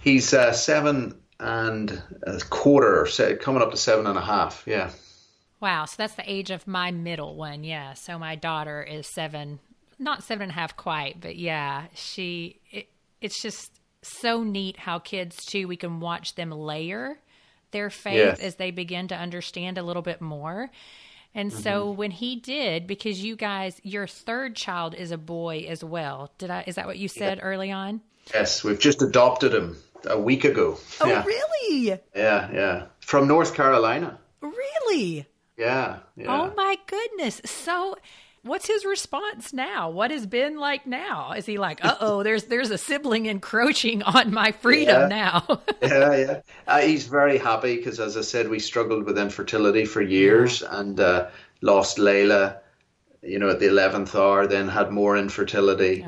He's 0.02 0.34
uh, 0.34 0.52
seven 0.52 1.15
and 1.39 2.04
a 2.23 2.39
quarter, 2.49 3.08
coming 3.39 3.62
up 3.62 3.71
to 3.71 3.78
seven 3.78 4.06
and 4.06 4.17
a 4.17 4.21
half. 4.21 4.65
Yeah. 4.67 4.89
Wow. 5.62 5.86
So 5.86 5.95
that's 5.97 6.15
the 6.15 6.30
age 6.30 6.52
of 6.52 6.67
my 6.67 6.91
middle 6.91 7.38
one. 7.38 7.63
Yeah. 7.63 7.93
So 7.93 8.19
my 8.19 8.36
daughter 8.36 8.84
is 8.84 9.08
seven 9.08 9.60
not 10.00 10.24
seven 10.24 10.44
and 10.44 10.52
a 10.52 10.56
half 10.56 10.76
quite, 10.76 11.20
but 11.22 11.36
yeah, 11.36 11.86
she. 11.94 12.60
It, 12.72 12.88
it's 13.22 13.42
just 13.42 13.72
so 14.02 14.44
neat 14.44 14.78
how 14.78 15.00
kids 15.00 15.46
too. 15.46 15.68
We 15.68 15.78
can 15.78 16.00
watch 16.00 16.36
them 16.36 16.52
layer 16.52 17.18
their 17.72 17.90
faith 17.90 18.16
yes. 18.16 18.40
as 18.40 18.56
they 18.56 18.72
begin 18.72 19.10
to 19.10 19.16
understand 19.16 19.78
a 19.78 19.84
little 19.84 20.02
bit 20.02 20.22
more. 20.22 20.70
And 21.36 21.52
mm-hmm. 21.52 21.62
so 21.62 21.92
when 21.92 22.12
he 22.12 22.36
did, 22.36 22.86
because 22.88 23.24
you 23.24 23.36
guys, 23.36 23.82
your 23.84 24.08
third 24.08 24.56
child 24.56 24.94
is 24.94 25.12
a 25.12 25.18
boy 25.18 25.66
as 25.68 25.84
well. 25.84 26.32
Did 26.38 26.52
I? 26.52 26.64
Is 26.68 26.76
that 26.76 26.86
what 26.86 26.98
you 26.98 27.08
said 27.08 27.40
yeah. 27.40 27.44
early 27.44 27.72
on? 27.72 28.02
Yes, 28.34 28.64
we've 28.64 28.80
just 28.80 29.02
adopted 29.02 29.54
him 29.54 29.78
a 30.08 30.20
week 30.20 30.46
ago. 30.46 30.78
Oh, 31.02 31.08
yeah. 31.08 31.24
really? 31.26 32.00
Yeah, 32.16 32.50
yeah. 32.54 32.86
From 33.00 33.28
North 33.28 33.54
Carolina. 33.54 34.20
Really? 34.42 35.26
Yeah, 35.58 36.00
yeah. 36.16 36.26
Oh 36.28 36.54
my 36.56 36.78
goodness. 36.88 37.42
So 37.46 37.96
what's 38.44 38.68
his 38.68 38.86
response 38.86 39.54
now? 39.54 39.90
What 39.90 40.12
has 40.12 40.26
been 40.26 40.58
like 40.58 40.86
now? 40.86 41.32
Is 41.32 41.46
he 41.46 41.58
like, 41.58 41.84
uh 41.86 41.96
oh, 42.00 42.24
there's 42.24 42.46
there's 42.46 42.72
a 42.72 42.78
sibling 42.78 43.26
encroaching 43.26 44.04
on 44.04 44.32
my 44.32 44.52
freedom 44.52 45.10
yeah. 45.10 45.18
now? 45.18 45.62
yeah, 45.82 46.16
yeah. 46.16 46.42
Uh, 46.68 46.82
he's 46.82 47.08
very 47.08 47.38
happy 47.38 47.78
because, 47.78 48.00
as 48.00 48.16
I 48.18 48.22
said, 48.22 48.50
we 48.50 48.60
struggled 48.60 49.06
with 49.06 49.18
infertility 49.18 49.86
for 49.86 50.02
years 50.02 50.62
yeah. 50.62 50.80
and 50.80 51.00
uh, 51.00 51.30
lost 51.62 51.98
Leila. 52.00 52.58
You 53.22 53.40
know, 53.40 53.50
at 53.50 53.62
the 53.62 53.70
eleventh 53.70 54.16
hour, 54.16 54.48
then 54.48 54.68
had 54.68 54.92
more 54.92 55.18
infertility. 55.18 56.06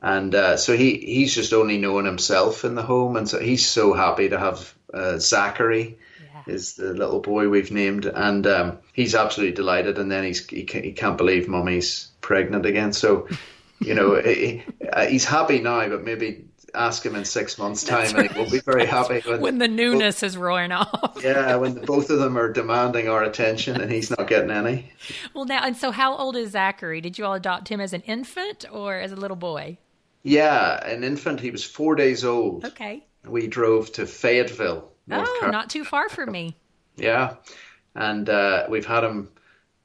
And 0.00 0.34
uh, 0.34 0.56
so 0.56 0.76
he, 0.76 0.96
he's 0.96 1.34
just 1.34 1.52
only 1.52 1.78
knowing 1.78 2.06
himself 2.06 2.64
in 2.64 2.76
the 2.76 2.82
home, 2.82 3.16
and 3.16 3.28
so 3.28 3.40
he's 3.40 3.66
so 3.66 3.92
happy 3.92 4.28
to 4.28 4.38
have 4.38 4.74
uh, 4.94 5.18
Zachary 5.18 5.98
is 6.46 6.74
the 6.74 6.92
little 6.92 7.20
boy 7.20 7.48
we've 7.48 7.70
named, 7.70 8.06
and 8.06 8.46
um, 8.46 8.78
he's 8.92 9.14
absolutely 9.14 9.54
delighted. 9.54 9.98
And 9.98 10.10
then 10.10 10.24
he's 10.24 10.46
he, 10.46 10.66
he 10.70 10.92
can't 10.92 11.18
believe 11.18 11.48
mummy's 11.48 12.08
pregnant 12.20 12.66
again. 12.66 12.92
So, 12.92 13.28
you 13.80 13.94
know, 13.94 14.14
he, 14.22 14.64
uh, 14.92 15.06
he's 15.06 15.24
happy 15.24 15.60
now, 15.60 15.88
but 15.88 16.04
maybe 16.04 16.44
ask 16.74 17.04
him 17.04 17.14
in 17.14 17.24
six 17.24 17.58
months' 17.58 17.84
time, 17.84 18.16
and 18.16 18.30
he 18.30 18.38
will 18.38 18.50
be 18.50 18.60
very 18.60 18.86
happy 18.86 19.20
when, 19.20 19.40
when 19.40 19.58
the 19.58 19.68
newness 19.68 20.20
both, 20.20 20.22
is 20.22 20.36
roaring 20.36 20.72
off. 20.72 21.20
yeah, 21.22 21.56
when 21.56 21.74
both 21.84 22.10
of 22.10 22.18
them 22.18 22.38
are 22.38 22.52
demanding 22.52 23.08
our 23.08 23.22
attention, 23.22 23.80
and 23.80 23.90
he's 23.90 24.10
not 24.10 24.28
getting 24.28 24.50
any. 24.50 24.90
Well, 25.34 25.44
now, 25.44 25.64
and 25.64 25.76
so 25.76 25.90
how 25.90 26.16
old 26.16 26.36
is 26.36 26.52
Zachary? 26.52 27.00
Did 27.00 27.18
you 27.18 27.24
all 27.24 27.34
adopt 27.34 27.68
him 27.68 27.80
as 27.80 27.92
an 27.92 28.02
infant 28.02 28.64
or 28.70 28.96
as 28.96 29.12
a 29.12 29.16
little 29.16 29.36
boy? 29.36 29.78
Yeah, 30.22 30.84
an 30.86 31.04
infant. 31.04 31.40
He 31.40 31.50
was 31.50 31.64
four 31.64 31.94
days 31.94 32.24
old. 32.24 32.64
Okay. 32.64 33.04
we 33.26 33.46
drove 33.48 33.92
to 33.94 34.06
Fayetteville. 34.06 34.91
North 35.06 35.28
oh, 35.28 35.38
Car- 35.40 35.52
not 35.52 35.70
too 35.70 35.84
far 35.84 36.08
from 36.08 36.30
me. 36.32 36.56
Yeah, 36.94 37.36
and 37.94 38.28
uh, 38.28 38.66
we've 38.68 38.84
had 38.84 39.02
him 39.02 39.30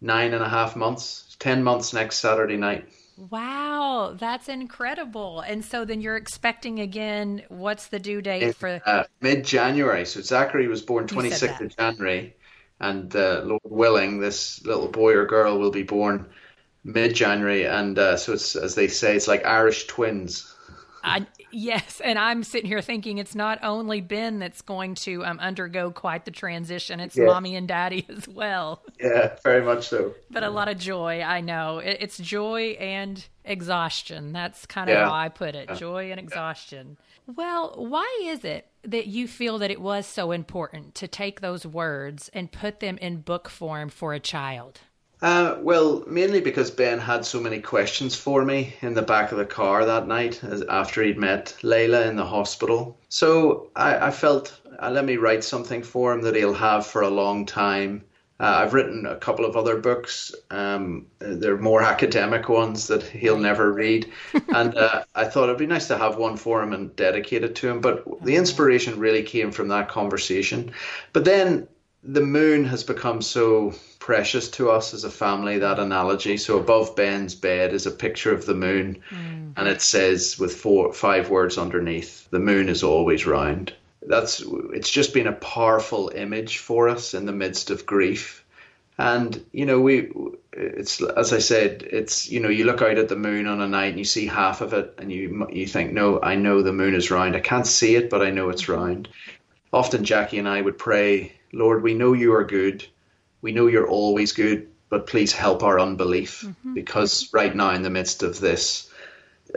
nine 0.01 0.34
and 0.34 0.43
a 0.43 0.49
half 0.49 0.75
months, 0.75 1.38
ten 1.39 1.63
months 1.63 1.93
next 1.93 2.17
Saturday 2.17 2.58
night. 2.58 2.89
Wow, 3.17 4.15
that's 4.17 4.47
incredible. 4.47 5.39
And 5.39 5.65
so 5.65 5.86
then 5.86 6.01
you're 6.01 6.17
expecting 6.17 6.80
again, 6.82 7.43
what's 7.49 7.88
the 7.88 7.97
due 7.97 8.21
date 8.21 8.56
for? 8.56 8.80
Uh, 8.86 9.06
Mid 9.21 9.43
January. 9.43 10.06
So 10.06 10.21
Zachary 10.21 10.67
was 10.67 10.84
born 10.84 11.08
26th 11.08 11.62
of 11.62 11.75
January, 11.75 12.36
and 12.80 13.15
uh, 13.15 13.41
Lord 13.43 13.62
willing, 13.63 14.19
this 14.19 14.63
little 14.65 14.89
boy 14.89 15.13
or 15.13 15.25
girl 15.25 15.58
will 15.58 15.71
be 15.71 15.84
born 15.84 16.27
mid 16.84 17.15
January. 17.15 17.65
And 17.65 17.97
uh, 17.97 18.17
so 18.17 18.34
it's, 18.34 18.56
as 18.56 18.75
they 18.75 18.88
say, 18.88 19.15
it's 19.15 19.27
like 19.27 19.45
Irish 19.45 19.88
twins. 19.88 20.53
I, 21.03 21.25
yes, 21.52 22.02
and 22.04 22.18
I'm 22.18 22.44
sitting 22.44 22.68
here 22.68 22.82
thinking 22.82 23.18
it's 23.18 23.36
not 23.36 23.60
only 23.64 24.02
Ben 24.02 24.40
that's 24.40 24.62
going 24.62 24.96
to 24.96 25.26
um, 25.26 25.40
undergo 25.40 25.92
quite 25.92 26.26
the 26.26 26.32
transition; 26.32 27.00
it's 27.00 27.16
yeah. 27.16 27.26
mommy 27.26 27.56
and 27.56 27.68
daddy 27.68 28.06
as 28.16 28.28
well. 28.28 28.84
Yeah, 29.00 29.36
very 29.44 29.64
much 29.64 29.88
so. 29.88 30.14
But 30.30 30.44
a 30.44 30.50
lot 30.50 30.68
of 30.68 30.78
joy. 30.78 31.22
I 31.22 31.42
know 31.42 31.80
it, 31.80 31.98
it's 32.02 32.18
joy 32.18 32.78
and 32.80 33.26
exhaustion. 33.46 34.34
That's 34.34 34.66
kind 34.66 34.90
of 34.90 34.96
yeah. 34.96 35.06
how 35.06 35.14
I 35.14 35.30
put 35.30 35.56
it: 35.56 35.74
joy 35.76 36.12
and 36.12 36.20
exhaustion. 36.20 36.98
Well, 37.28 37.74
why 37.76 38.22
is 38.24 38.46
it 38.46 38.68
that 38.84 39.08
you 39.08 39.28
feel 39.28 39.58
that 39.58 39.70
it 39.70 39.82
was 39.82 40.06
so 40.06 40.32
important 40.32 40.96
to 40.96 41.10
take 41.10 41.42
those 41.42 41.66
words 41.66 42.30
and 42.34 42.52
put 42.52 42.80
them 42.80 42.98
in 43.00 43.18
book 43.18 43.50
form 43.50 43.90
for 43.90 44.14
a 44.14 44.20
child? 44.20 44.80
Uh, 45.21 45.56
well, 45.62 46.03
mainly 46.08 46.41
because 46.41 46.69
Ben 46.69 46.99
had 46.99 47.25
so 47.25 47.39
many 47.39 47.60
questions 47.60 48.15
for 48.15 48.45
me 48.45 48.75
in 48.82 48.93
the 48.93 49.01
back 49.01 49.32
of 49.32 49.38
the 49.38 49.45
car 49.45 49.86
that 49.86 50.08
night 50.08 50.41
after 50.69 51.01
he'd 51.01 51.17
met 51.17 51.56
Leila 51.63 52.06
in 52.06 52.15
the 52.15 52.25
hospital. 52.25 52.99
So 53.10 53.71
I, 53.75 54.08
I 54.08 54.12
felt, 54.12 54.60
uh, 54.82 54.91
let 54.91 55.06
me 55.06 55.17
write 55.17 55.43
something 55.43 55.82
for 55.82 56.13
him 56.13 56.21
that 56.21 56.36
he'll 56.36 56.53
have 56.53 56.86
for 56.86 57.01
a 57.01 57.10
long 57.10 57.45
time. 57.45 58.03
Uh, 58.39 58.62
I've 58.62 58.75
written 58.75 59.08
a 59.08 59.15
couple 59.15 59.45
of 59.45 59.56
other 59.58 59.77
books. 59.77 60.36
Um, 60.51 61.08
they're 61.17 61.58
more 61.58 61.82
academic 61.95 62.47
ones 62.47 62.86
that 62.86 63.01
he'll 63.01 63.39
never 63.39 63.73
read. 63.73 64.12
and 64.49 64.77
uh, 64.77 65.03
I 65.15 65.25
thought 65.25 65.45
it'd 65.45 65.58
be 65.58 65.65
nice 65.65 65.88
to 65.88 65.97
have 65.97 66.17
one 66.17 66.38
for 66.38 66.62
him 66.62 66.73
and 66.73 66.95
dedicate 66.95 67.43
it 67.43 67.56
to 67.56 67.69
him. 67.69 67.82
But 67.82 68.23
the 68.23 68.36
inspiration 68.36 68.99
really 68.99 69.23
came 69.23 69.51
from 69.51 69.69
that 69.69 69.89
conversation. 69.89 70.71
But 71.13 71.25
then 71.25 71.67
the 72.04 72.22
moon 72.22 72.66
has 72.66 72.84
become 72.84 73.22
so 73.22 73.74
precious 74.00 74.50
to 74.52 74.70
us 74.70 74.94
as 74.94 75.04
a 75.04 75.10
family 75.10 75.60
that 75.60 75.80
analogy. 75.80 76.38
So 76.38 76.58
above 76.58 76.96
ben's 76.96 77.36
bed 77.36 77.74
is 77.74 77.86
a 77.86 77.92
picture 77.92 78.34
of 78.34 78.46
the 78.46 78.54
moon 78.54 79.02
mm. 79.10 79.54
and 79.56 79.68
it 79.68 79.82
says 79.82 80.38
with 80.40 80.56
four 80.56 80.94
five 80.94 81.30
words 81.30 81.58
underneath 81.58 82.30
the 82.30 82.40
moon 82.40 82.70
is 82.70 82.84
always 82.84 83.26
round. 83.26 83.74
That's 84.02 84.44
it's 84.74 84.90
just 84.90 85.14
been 85.14 85.28
a 85.28 85.34
powerful 85.34 86.12
image 86.16 86.60
for 86.60 86.88
us 86.88 87.14
in 87.14 87.26
the 87.26 87.34
midst 87.34 87.72
of 87.72 87.86
grief. 87.86 88.46
And 88.98 89.44
you 89.52 89.66
know 89.66 89.82
we 89.82 90.12
it's 90.54 91.02
as 91.02 91.34
i 91.34 91.38
said 91.38 91.84
it's 91.88 92.32
you 92.32 92.40
know 92.40 92.50
you 92.50 92.66
look 92.66 92.82
out 92.82 92.98
at 92.98 93.10
the 93.10 93.16
moon 93.16 93.46
on 93.46 93.62
a 93.62 93.68
night 93.68 93.90
and 93.90 94.00
you 94.00 94.06
see 94.06 94.26
half 94.26 94.62
of 94.62 94.74
it 94.74 94.96
and 94.98 95.12
you 95.12 95.48
you 95.52 95.68
think 95.68 95.94
no 95.94 96.20
i 96.20 96.36
know 96.36 96.62
the 96.62 96.74
moon 96.74 96.96
is 96.96 97.12
round. 97.12 97.36
I 97.36 97.42
can't 97.42 97.68
see 97.68 97.96
it 97.96 98.10
but 98.10 98.24
i 98.24 98.32
know 98.32 98.50
it's 98.50 98.70
round. 98.70 99.10
Often 99.72 100.06
jackie 100.06 100.40
and 100.40 100.48
i 100.48 100.62
would 100.62 100.78
pray 100.78 101.37
Lord, 101.54 101.84
we 101.84 101.94
know 101.94 102.14
you 102.14 102.34
are 102.34 102.44
good. 102.44 102.86
We 103.42 103.52
know 103.52 103.68
you're 103.68 103.88
always 103.88 104.34
good, 104.34 104.70
but 104.90 105.08
please 105.08 105.34
help 105.34 105.64
our 105.64 105.80
unbelief 105.80 106.44
mm-hmm. 106.46 106.74
because 106.74 107.30
right 107.34 107.56
now, 107.56 107.72
in 107.72 107.84
the 107.84 107.90
midst 107.90 108.24
of 108.24 108.40
this 108.40 108.92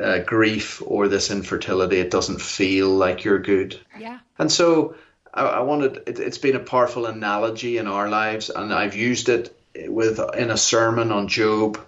uh, 0.01 0.19
grief 0.19 0.83
or 0.85 1.09
this 1.09 1.31
infertility, 1.31 1.99
it 1.99 2.11
doesn't 2.11 2.41
feel 2.41 2.89
like 2.89 3.25
you're 3.25 3.41
good. 3.41 3.79
Yeah. 3.99 4.19
And 4.39 4.51
so 4.51 4.95
I, 5.33 5.45
I 5.45 5.61
wanted, 5.61 6.03
it, 6.07 6.21
it's 6.21 6.39
been 6.39 6.57
a 6.57 6.61
powerful 6.61 7.07
analogy 7.07 7.79
in 7.79 7.87
our 7.87 8.09
lives, 8.09 8.51
and 8.51 8.73
I've 8.73 8.97
used 8.97 9.29
it 9.29 9.57
with 9.75 10.21
in 10.37 10.51
a 10.51 10.57
sermon 10.57 11.13
on 11.13 11.29
Job, 11.29 11.81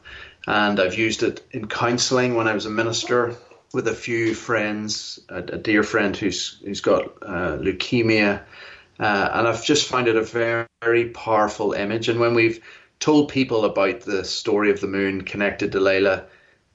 and 0.46 0.80
I've 0.80 0.94
used 0.98 1.22
it 1.22 1.44
in 1.52 1.68
counseling 1.68 2.34
when 2.34 2.48
I 2.48 2.54
was 2.54 2.66
a 2.66 2.70
minister 2.70 3.36
with 3.72 3.88
a 3.88 3.94
few 3.94 4.34
friends, 4.34 5.20
a, 5.28 5.38
a 5.38 5.58
dear 5.58 5.82
friend 5.82 6.16
who's 6.16 6.58
who's 6.64 6.80
got 6.80 7.04
uh, 7.22 7.56
leukemia 7.58 8.42
uh, 8.98 9.30
and 9.32 9.48
I've 9.48 9.64
just 9.64 9.88
found 9.88 10.08
it 10.08 10.16
a 10.16 10.22
very, 10.22 10.66
very 10.82 11.06
powerful 11.06 11.72
image. 11.72 12.08
And 12.08 12.20
when 12.20 12.34
we've 12.34 12.62
told 13.00 13.30
people 13.30 13.64
about 13.64 14.02
the 14.02 14.24
story 14.24 14.70
of 14.70 14.80
the 14.80 14.86
moon 14.86 15.22
connected 15.22 15.72
to 15.72 15.80
Leila, 15.80 16.24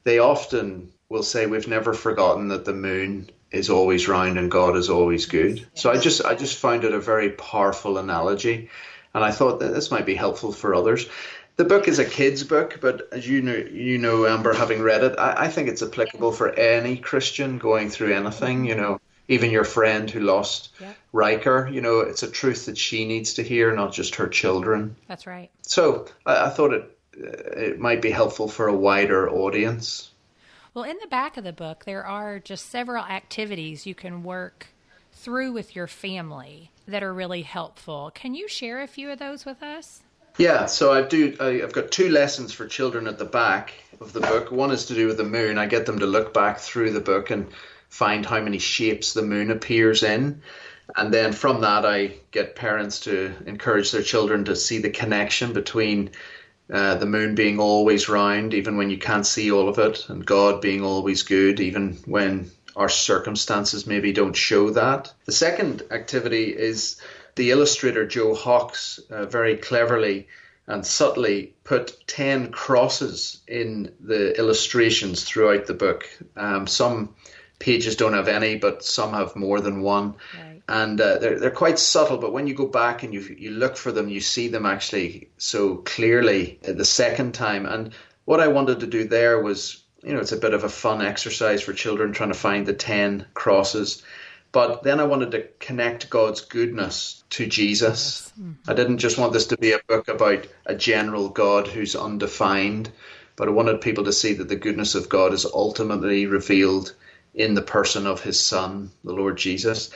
they 0.03 0.19
often 0.19 0.91
will 1.09 1.23
say, 1.23 1.45
We've 1.45 1.67
never 1.67 1.93
forgotten 1.93 2.49
that 2.49 2.65
the 2.65 2.73
moon 2.73 3.29
is 3.51 3.69
always 3.69 4.07
round 4.07 4.37
and 4.37 4.51
God 4.51 4.75
is 4.75 4.89
always 4.89 5.25
good. 5.25 5.65
So 5.73 5.89
I 5.89 5.97
just 5.97 6.23
I 6.25 6.35
just 6.35 6.57
found 6.57 6.83
it 6.83 6.93
a 6.93 6.99
very 6.99 7.29
powerful 7.31 7.97
analogy. 7.97 8.69
And 9.13 9.23
I 9.23 9.31
thought 9.31 9.59
that 9.61 9.73
this 9.73 9.89
might 9.89 10.05
be 10.05 10.15
helpful 10.15 10.51
for 10.51 10.75
others. 10.75 11.07
The 11.55 11.65
book 11.65 11.87
is 11.87 11.97
a 11.97 12.05
kid's 12.05 12.43
book, 12.43 12.77
but 12.81 13.07
as 13.11 13.27
you 13.27 13.41
know, 13.41 13.55
you 13.55 13.97
know, 13.97 14.27
Amber, 14.27 14.53
having 14.53 14.81
read 14.81 15.03
it, 15.03 15.17
I, 15.17 15.45
I 15.45 15.47
think 15.47 15.69
it's 15.69 15.81
applicable 15.81 16.31
for 16.31 16.51
any 16.51 16.97
Christian 16.97 17.57
going 17.57 17.89
through 17.89 18.13
anything. 18.13 18.65
You 18.65 18.75
know, 18.75 18.99
even 19.27 19.51
your 19.51 19.63
friend 19.63 20.09
who 20.09 20.21
lost 20.21 20.69
yeah. 20.79 20.93
Riker, 21.11 21.69
you 21.71 21.81
know, 21.81 21.99
it's 21.99 22.23
a 22.23 22.31
truth 22.31 22.65
that 22.65 22.77
she 22.77 23.05
needs 23.05 23.33
to 23.35 23.43
hear, 23.43 23.73
not 23.75 23.93
just 23.93 24.15
her 24.15 24.27
children. 24.27 24.95
That's 25.07 25.27
right. 25.27 25.49
So 25.61 26.07
I, 26.25 26.45
I 26.45 26.49
thought 26.49 26.73
it 26.73 26.97
uh, 27.17 27.31
it 27.57 27.79
might 27.79 28.01
be 28.01 28.11
helpful 28.11 28.47
for 28.47 28.67
a 28.67 28.75
wider 28.75 29.29
audience. 29.29 30.11
Well, 30.73 30.85
in 30.85 30.97
the 31.01 31.07
back 31.07 31.37
of 31.37 31.43
the 31.43 31.53
book, 31.53 31.85
there 31.85 32.05
are 32.05 32.39
just 32.39 32.69
several 32.69 33.03
activities 33.03 33.87
you 33.87 33.95
can 33.95 34.23
work 34.23 34.67
through 35.11 35.51
with 35.51 35.75
your 35.75 35.87
family 35.87 36.71
that 36.87 37.01
are 37.01 37.13
really 37.13 37.41
helpful. 37.41 38.11
Can 38.13 38.35
you 38.35 38.47
share 38.47 38.81
a 38.81 38.87
few 38.87 39.09
of 39.09 39.17
those 39.17 39.45
with 39.45 39.63
us? 39.63 40.03
Yeah, 40.37 40.67
so 40.67 40.93
I 40.93 41.01
do. 41.01 41.35
I, 41.39 41.63
I've 41.63 41.73
got 41.73 41.89
two 41.89 42.09
lessons 42.09 42.53
for 42.53 42.67
children 42.67 43.07
at 43.07 43.17
the 43.17 43.25
back 43.25 43.73
of 43.99 44.13
the 44.13 44.19
book. 44.19 44.51
One 44.51 44.69
is 44.69 44.85
to 44.85 44.93
do 44.93 45.07
with 45.07 45.17
the 45.17 45.23
moon. 45.23 45.57
I 45.57 45.65
get 45.65 45.87
them 45.87 45.99
to 45.99 46.05
look 46.05 46.31
back 46.31 46.59
through 46.59 46.91
the 46.91 46.99
book 46.99 47.31
and 47.31 47.47
find 47.89 48.25
how 48.25 48.41
many 48.41 48.59
shapes 48.59 49.13
the 49.13 49.21
moon 49.21 49.51
appears 49.51 50.03
in. 50.03 50.41
And 50.95 51.13
then 51.13 51.33
from 51.33 51.61
that, 51.61 51.85
I 51.85 52.15
get 52.31 52.55
parents 52.55 53.01
to 53.01 53.33
encourage 53.45 53.91
their 53.91 54.01
children 54.01 54.45
to 54.45 54.55
see 54.55 54.79
the 54.79 54.89
connection 54.89 55.53
between 55.53 56.11
uh, 56.71 56.95
the 56.95 57.05
moon 57.05 57.35
being 57.35 57.59
always 57.59 58.09
round, 58.09 58.53
even 58.53 58.77
when 58.77 58.89
you 58.89 58.97
can't 58.97 59.25
see 59.25 59.51
all 59.51 59.69
of 59.69 59.79
it, 59.79 60.09
and 60.09 60.25
God 60.25 60.61
being 60.61 60.83
always 60.83 61.23
good, 61.23 61.59
even 61.59 61.93
when 62.05 62.51
our 62.75 62.89
circumstances 62.89 63.87
maybe 63.87 64.13
don't 64.13 64.35
show 64.35 64.69
that. 64.71 65.13
The 65.25 65.31
second 65.31 65.83
activity 65.91 66.55
is 66.55 67.01
the 67.35 67.51
illustrator 67.51 68.05
Joe 68.05 68.33
Hox 68.33 68.99
uh, 69.09 69.25
very 69.25 69.57
cleverly 69.57 70.27
and 70.67 70.85
subtly 70.85 71.55
put 71.63 72.05
10 72.07 72.51
crosses 72.51 73.39
in 73.47 73.93
the 74.01 74.37
illustrations 74.37 75.23
throughout 75.23 75.65
the 75.65 75.73
book. 75.73 76.05
Um, 76.35 76.67
some 76.67 77.15
pages 77.59 77.95
don't 77.95 78.13
have 78.13 78.27
any, 78.27 78.55
but 78.55 78.83
some 78.83 79.13
have 79.13 79.35
more 79.35 79.59
than 79.61 79.81
one. 79.81 80.15
Right. 80.37 80.61
And 80.67 80.99
uh, 80.99 81.17
they're, 81.17 81.39
they're 81.39 81.51
quite 81.51 81.79
subtle, 81.79 82.17
but 82.17 82.33
when 82.33 82.47
you 82.47 82.53
go 82.53 82.67
back 82.67 83.03
and 83.03 83.13
you, 83.13 83.21
you 83.21 83.51
look 83.51 83.77
for 83.77 83.91
them, 83.91 84.09
you 84.09 84.19
see 84.19 84.47
them 84.47 84.65
actually 84.65 85.29
so 85.37 85.77
clearly 85.77 86.59
the 86.61 86.85
second 86.85 87.33
time. 87.33 87.65
And 87.65 87.93
what 88.25 88.39
I 88.39 88.49
wanted 88.49 88.81
to 88.81 88.87
do 88.87 89.05
there 89.05 89.41
was, 89.41 89.83
you 90.03 90.13
know, 90.13 90.19
it's 90.19 90.33
a 90.33 90.37
bit 90.37 90.53
of 90.53 90.63
a 90.63 90.69
fun 90.69 91.01
exercise 91.01 91.61
for 91.61 91.73
children 91.73 92.11
trying 92.11 92.31
to 92.31 92.37
find 92.37 92.65
the 92.65 92.73
10 92.73 93.25
crosses. 93.33 94.03
But 94.51 94.83
then 94.83 94.99
I 94.99 95.03
wanted 95.03 95.31
to 95.31 95.47
connect 95.59 96.09
God's 96.09 96.41
goodness 96.41 97.23
to 97.31 97.45
Jesus. 97.45 98.31
Yes. 98.31 98.33
Mm-hmm. 98.39 98.71
I 98.71 98.73
didn't 98.73 98.97
just 98.99 99.17
want 99.17 99.33
this 99.33 99.47
to 99.47 99.57
be 99.57 99.71
a 99.71 99.79
book 99.87 100.07
about 100.07 100.47
a 100.65 100.75
general 100.75 101.29
God 101.29 101.67
who's 101.67 101.95
undefined, 101.95 102.91
but 103.35 103.47
I 103.47 103.51
wanted 103.51 103.81
people 103.81 104.05
to 104.05 104.13
see 104.13 104.33
that 104.33 104.47
the 104.47 104.55
goodness 104.55 104.95
of 104.95 105.09
God 105.09 105.33
is 105.33 105.45
ultimately 105.45 106.25
revealed 106.25 106.93
in 107.37 107.53
the 107.53 107.61
person 107.61 108.07
of 108.07 108.21
his 108.21 108.39
son, 108.39 108.91
the 109.03 109.13
Lord 109.13 109.37
Jesus. 109.37 109.91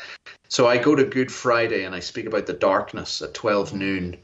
So 0.48 0.68
I 0.68 0.78
go 0.78 0.96
to 0.96 1.04
Good 1.04 1.32
Friday 1.32 1.84
and 1.84 1.96
I 1.96 2.00
speak 2.00 2.28
about 2.28 2.46
the 2.46 2.54
darkness 2.54 3.22
at 3.22 3.34
12 3.34 3.70
mm-hmm. 3.70 3.80
noon 3.80 4.18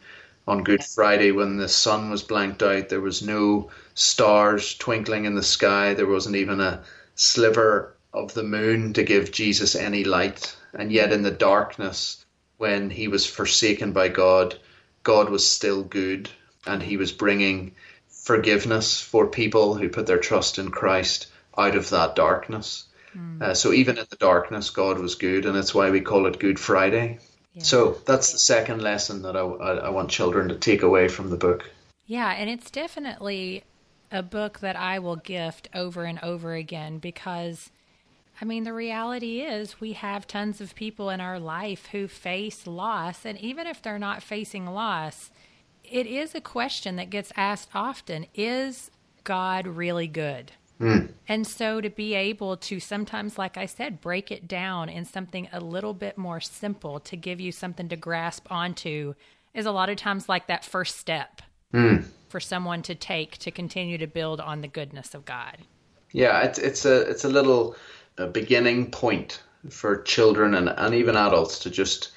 on 0.47 0.63
Good 0.63 0.83
Friday 0.83 1.31
when 1.31 1.57
the 1.57 1.67
sun 1.67 2.11
was 2.11 2.21
blanked 2.21 2.61
out. 2.61 2.89
There 2.89 3.01
was 3.01 3.23
no 3.23 3.71
stars 3.95 4.75
twinkling 4.75 5.25
in 5.25 5.33
the 5.33 5.43
sky. 5.43 5.95
There 5.95 6.07
wasn't 6.07 6.35
even 6.35 6.61
a 6.61 6.83
sliver 7.15 7.95
of 8.13 8.35
the 8.35 8.43
moon 8.43 8.93
to 8.93 9.03
give 9.03 9.31
Jesus 9.31 9.75
any 9.75 10.03
light. 10.03 10.55
And 10.73 10.91
yet, 10.91 11.11
in 11.11 11.23
the 11.23 11.31
darkness, 11.31 12.23
when 12.57 12.91
he 12.91 13.07
was 13.07 13.25
forsaken 13.25 13.93
by 13.93 14.09
God, 14.09 14.55
God 15.01 15.29
was 15.29 15.45
still 15.45 15.83
good 15.83 16.29
and 16.67 16.83
he 16.83 16.97
was 16.97 17.11
bringing 17.11 17.73
forgiveness 18.09 19.01
for 19.01 19.25
people 19.25 19.73
who 19.73 19.89
put 19.89 20.05
their 20.05 20.19
trust 20.19 20.59
in 20.59 20.69
Christ 20.69 21.27
out 21.57 21.75
of 21.75 21.89
that 21.89 22.15
darkness. 22.15 22.83
Mm. 23.17 23.41
Uh, 23.41 23.53
so 23.53 23.73
even 23.73 23.97
in 23.97 24.05
the 24.09 24.15
darkness, 24.17 24.69
God 24.69 24.99
was 24.99 25.15
good, 25.15 25.45
and 25.45 25.55
that's 25.55 25.73
why 25.73 25.89
we 25.89 26.01
call 26.01 26.25
it 26.27 26.39
Good 26.39 26.59
Friday. 26.59 27.19
Yeah. 27.53 27.63
So 27.63 27.97
that's 28.05 28.31
the 28.31 28.39
second 28.39 28.81
lesson 28.81 29.23
that 29.23 29.35
I, 29.35 29.41
I, 29.41 29.71
I 29.77 29.89
want 29.89 30.11
children 30.11 30.49
to 30.49 30.55
take 30.55 30.83
away 30.83 31.07
from 31.07 31.29
the 31.29 31.37
book. 31.37 31.69
Yeah, 32.05 32.31
and 32.31 32.49
it's 32.49 32.69
definitely 32.69 33.63
a 34.11 34.23
book 34.23 34.59
that 34.59 34.75
I 34.75 34.99
will 34.99 35.17
gift 35.17 35.67
over 35.73 36.03
and 36.03 36.19
over 36.23 36.53
again 36.53 36.99
because 36.99 37.71
I 38.39 38.45
mean, 38.45 38.65
the 38.65 38.73
reality 38.73 39.41
is 39.41 39.81
we 39.81 39.93
have 39.93 40.27
tons 40.27 40.61
of 40.61 40.75
people 40.75 41.09
in 41.09 41.19
our 41.19 41.39
life 41.39 41.87
who 41.87 42.07
face 42.07 42.67
loss. 42.67 43.25
And 43.25 43.37
even 43.39 43.65
if 43.65 43.81
they're 43.81 43.97
not 43.97 44.21
facing 44.21 44.67
loss, 44.67 45.31
it 45.83 46.05
is 46.05 46.35
a 46.35 46.41
question 46.41 46.97
that 46.97 47.09
gets 47.09 47.31
asked 47.35 47.69
often 47.73 48.27
Is 48.35 48.91
God 49.23 49.65
really 49.65 50.07
good? 50.07 50.51
Mm. 50.79 51.09
And 51.27 51.47
so 51.47 51.81
to 51.81 51.89
be 51.89 52.13
able 52.13 52.57
to 52.57 52.79
sometimes, 52.79 53.37
like 53.37 53.57
I 53.57 53.65
said, 53.65 54.01
break 54.01 54.31
it 54.31 54.47
down 54.47 54.89
in 54.89 55.05
something 55.05 55.47
a 55.51 55.59
little 55.59 55.93
bit 55.93 56.17
more 56.17 56.39
simple 56.39 56.99
to 57.01 57.15
give 57.15 57.39
you 57.39 57.51
something 57.51 57.89
to 57.89 57.95
grasp 57.95 58.45
onto 58.51 59.15
is 59.53 59.65
a 59.65 59.71
lot 59.71 59.89
of 59.89 59.97
times 59.97 60.29
like 60.29 60.47
that 60.47 60.63
first 60.63 60.97
step 60.97 61.41
mm. 61.73 62.05
for 62.29 62.39
someone 62.39 62.81
to 62.83 62.95
take 62.95 63.37
to 63.39 63.51
continue 63.51 63.97
to 63.97 64.07
build 64.07 64.39
on 64.39 64.61
the 64.61 64.67
goodness 64.67 65.13
of 65.13 65.25
God. 65.25 65.57
Yeah, 66.11 66.41
it's 66.43 66.59
it's 66.59 66.85
a 66.85 67.01
it's 67.01 67.25
a 67.25 67.29
little 67.29 67.75
a 68.17 68.27
beginning 68.27 68.91
point 68.91 69.41
for 69.69 70.01
children 70.03 70.53
and, 70.53 70.69
and 70.69 70.95
even 70.95 71.15
adults 71.15 71.59
to 71.59 71.69
just 71.69 72.11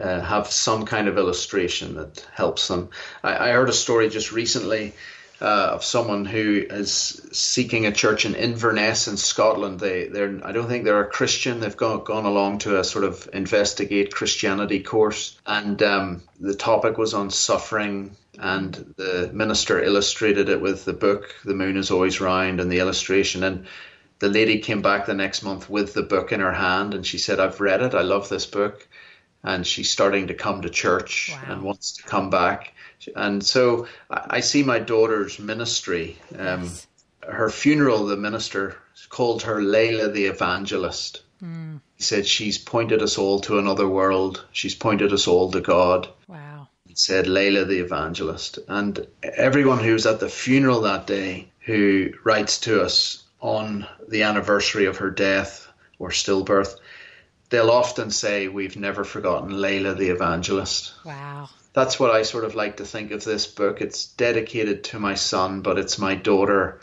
uh, 0.00 0.20
have 0.20 0.46
some 0.48 0.84
kind 0.84 1.08
of 1.08 1.18
illustration 1.18 1.94
that 1.94 2.26
helps 2.32 2.68
them. 2.68 2.88
I, 3.22 3.48
I 3.48 3.52
heard 3.52 3.68
a 3.68 3.74
story 3.74 4.08
just 4.08 4.32
recently 4.32 4.94
uh, 5.40 5.70
of 5.74 5.84
someone 5.84 6.24
who 6.24 6.64
is 6.68 7.20
seeking 7.32 7.86
a 7.86 7.92
church 7.92 8.24
in 8.24 8.34
Inverness 8.34 9.08
in 9.08 9.16
Scotland. 9.16 9.78
They, 9.78 10.08
they're, 10.08 10.40
I 10.42 10.52
don't 10.52 10.68
think 10.68 10.84
they're 10.84 11.02
a 11.02 11.10
Christian. 11.10 11.60
They've 11.60 11.76
gone, 11.76 12.04
gone 12.04 12.24
along 12.24 12.58
to 12.58 12.78
a 12.80 12.84
sort 12.84 13.04
of 13.04 13.28
investigate 13.32 14.12
Christianity 14.12 14.82
course, 14.82 15.38
and 15.46 15.82
um, 15.82 16.22
the 16.40 16.54
topic 16.54 16.98
was 16.98 17.14
on 17.14 17.30
suffering. 17.30 18.16
And 18.40 18.94
the 18.96 19.30
minister 19.32 19.82
illustrated 19.82 20.48
it 20.48 20.60
with 20.60 20.84
the 20.84 20.92
book 20.92 21.34
"The 21.44 21.54
Moon 21.54 21.76
Is 21.76 21.90
Always 21.90 22.20
Round" 22.20 22.60
and 22.60 22.70
the 22.70 22.78
illustration. 22.78 23.42
And 23.42 23.66
the 24.20 24.28
lady 24.28 24.60
came 24.60 24.80
back 24.80 25.06
the 25.06 25.14
next 25.14 25.42
month 25.42 25.68
with 25.68 25.92
the 25.92 26.02
book 26.02 26.30
in 26.30 26.38
her 26.38 26.52
hand, 26.52 26.94
and 26.94 27.04
she 27.04 27.18
said, 27.18 27.40
"I've 27.40 27.60
read 27.60 27.82
it. 27.82 27.94
I 27.94 28.02
love 28.02 28.28
this 28.28 28.46
book." 28.46 28.86
And 29.44 29.66
she's 29.66 29.90
starting 29.90 30.26
to 30.28 30.34
come 30.34 30.62
to 30.62 30.70
church 30.70 31.30
wow. 31.32 31.52
and 31.52 31.62
wants 31.62 31.92
to 31.98 32.02
come 32.02 32.28
back 32.28 32.74
and 33.14 33.44
so 33.44 33.86
I 34.10 34.40
see 34.40 34.62
my 34.62 34.78
daughter's 34.78 35.38
ministry. 35.38 36.18
Um, 36.36 36.64
yes. 36.64 36.86
Her 37.22 37.50
funeral, 37.50 38.06
the 38.06 38.16
minister 38.16 38.76
called 39.08 39.42
her 39.42 39.62
Leila 39.62 40.08
the 40.08 40.26
Evangelist. 40.26 41.22
Mm. 41.42 41.80
He 41.94 42.02
said 42.02 42.26
she's 42.26 42.58
pointed 42.58 43.02
us 43.02 43.18
all 43.18 43.40
to 43.40 43.58
another 43.58 43.88
world. 43.88 44.44
She's 44.52 44.74
pointed 44.74 45.12
us 45.12 45.28
all 45.28 45.50
to 45.52 45.60
God. 45.60 46.08
Wow. 46.26 46.68
He 46.86 46.94
said 46.94 47.26
Leila 47.26 47.64
the 47.64 47.80
Evangelist. 47.80 48.58
And 48.66 49.06
everyone 49.22 49.78
who 49.78 49.92
was 49.92 50.06
at 50.06 50.20
the 50.20 50.28
funeral 50.28 50.80
that 50.82 51.06
day 51.06 51.50
who 51.60 52.10
writes 52.24 52.58
to 52.60 52.82
us 52.82 53.22
on 53.40 53.86
the 54.08 54.22
anniversary 54.22 54.86
of 54.86 54.96
her 54.96 55.10
death 55.10 55.68
or 55.98 56.10
stillbirth, 56.10 56.76
they'll 57.50 57.70
often 57.70 58.10
say, 58.10 58.48
We've 58.48 58.76
never 58.76 59.04
forgotten 59.04 59.60
Leila 59.60 59.94
the 59.94 60.10
Evangelist. 60.10 60.92
Wow 61.04 61.48
that's 61.78 62.00
what 62.00 62.10
I 62.10 62.22
sort 62.22 62.44
of 62.44 62.56
like 62.56 62.78
to 62.78 62.84
think 62.84 63.12
of 63.12 63.22
this 63.22 63.46
book. 63.46 63.80
It's 63.80 64.06
dedicated 64.06 64.82
to 64.84 64.98
my 64.98 65.14
son, 65.14 65.60
but 65.60 65.78
it's 65.78 65.96
my 65.96 66.16
daughter 66.16 66.80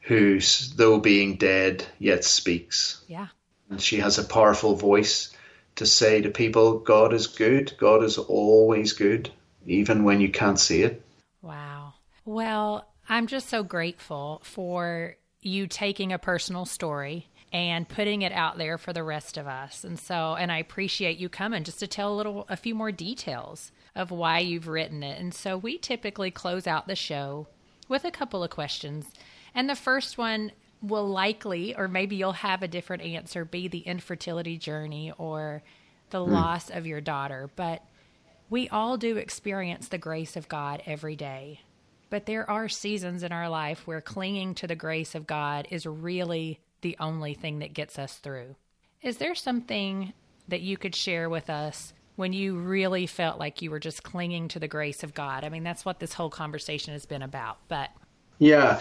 who, 0.00 0.40
though 0.76 0.98
being 0.98 1.36
dead, 1.36 1.84
yet 1.98 2.24
speaks. 2.24 3.02
Yeah. 3.06 3.28
And 3.68 3.80
she 3.80 3.98
has 3.98 4.18
a 4.18 4.24
powerful 4.24 4.74
voice 4.74 5.34
to 5.76 5.84
say 5.84 6.22
to 6.22 6.30
people, 6.30 6.78
God 6.78 7.12
is 7.12 7.26
good. 7.26 7.74
God 7.78 8.02
is 8.02 8.16
always 8.16 8.94
good, 8.94 9.30
even 9.66 10.04
when 10.04 10.22
you 10.22 10.30
can't 10.30 10.58
see 10.58 10.82
it. 10.84 11.02
Wow. 11.42 11.94
Well, 12.24 12.88
I'm 13.10 13.26
just 13.26 13.50
so 13.50 13.62
grateful 13.62 14.40
for 14.42 15.16
you 15.42 15.66
taking 15.66 16.12
a 16.12 16.18
personal 16.18 16.64
story 16.64 17.28
and 17.52 17.88
putting 17.88 18.22
it 18.22 18.32
out 18.32 18.58
there 18.58 18.78
for 18.78 18.92
the 18.92 19.02
rest 19.02 19.36
of 19.36 19.46
us. 19.46 19.82
And 19.82 19.98
so, 19.98 20.36
and 20.38 20.52
I 20.52 20.58
appreciate 20.58 21.18
you 21.18 21.28
coming 21.28 21.64
just 21.64 21.80
to 21.80 21.86
tell 21.86 22.12
a 22.12 22.16
little, 22.16 22.46
a 22.48 22.56
few 22.56 22.74
more 22.74 22.92
details 22.92 23.72
of 23.96 24.10
why 24.10 24.38
you've 24.38 24.68
written 24.68 25.02
it. 25.02 25.20
And 25.20 25.34
so 25.34 25.56
we 25.56 25.76
typically 25.76 26.30
close 26.30 26.66
out 26.66 26.86
the 26.86 26.94
show 26.94 27.48
with 27.88 28.04
a 28.04 28.10
couple 28.10 28.44
of 28.44 28.50
questions. 28.50 29.10
And 29.54 29.68
the 29.68 29.74
first 29.74 30.16
one 30.16 30.52
will 30.80 31.08
likely, 31.08 31.74
or 31.74 31.88
maybe 31.88 32.16
you'll 32.16 32.32
have 32.32 32.62
a 32.62 32.68
different 32.68 33.02
answer, 33.02 33.44
be 33.44 33.68
the 33.68 33.80
infertility 33.80 34.56
journey 34.56 35.12
or 35.18 35.62
the 36.10 36.18
mm. 36.18 36.28
loss 36.28 36.70
of 36.70 36.86
your 36.86 37.00
daughter. 37.00 37.50
But 37.56 37.82
we 38.48 38.68
all 38.68 38.96
do 38.96 39.16
experience 39.16 39.88
the 39.88 39.98
grace 39.98 40.36
of 40.36 40.48
God 40.48 40.82
every 40.86 41.16
day. 41.16 41.60
But 42.10 42.26
there 42.26 42.48
are 42.48 42.68
seasons 42.68 43.22
in 43.22 43.32
our 43.32 43.48
life 43.48 43.86
where 43.86 44.00
clinging 44.00 44.54
to 44.56 44.66
the 44.66 44.74
grace 44.74 45.14
of 45.14 45.26
God 45.26 45.68
is 45.70 45.86
really 45.86 46.60
the 46.82 46.96
only 47.00 47.34
thing 47.34 47.58
that 47.60 47.74
gets 47.74 47.98
us 47.98 48.18
through. 48.18 48.56
Is 49.02 49.16
there 49.16 49.34
something 49.34 50.12
that 50.48 50.60
you 50.60 50.76
could 50.76 50.94
share 50.94 51.28
with 51.28 51.48
us 51.48 51.92
when 52.16 52.32
you 52.32 52.56
really 52.58 53.06
felt 53.06 53.38
like 53.38 53.62
you 53.62 53.70
were 53.70 53.80
just 53.80 54.02
clinging 54.02 54.48
to 54.48 54.58
the 54.58 54.68
grace 54.68 55.02
of 55.02 55.14
God? 55.14 55.44
I 55.44 55.48
mean, 55.48 55.62
that's 55.62 55.84
what 55.84 56.00
this 56.00 56.12
whole 56.12 56.30
conversation 56.30 56.92
has 56.92 57.06
been 57.06 57.22
about. 57.22 57.58
But 57.68 57.90
yeah, 58.38 58.80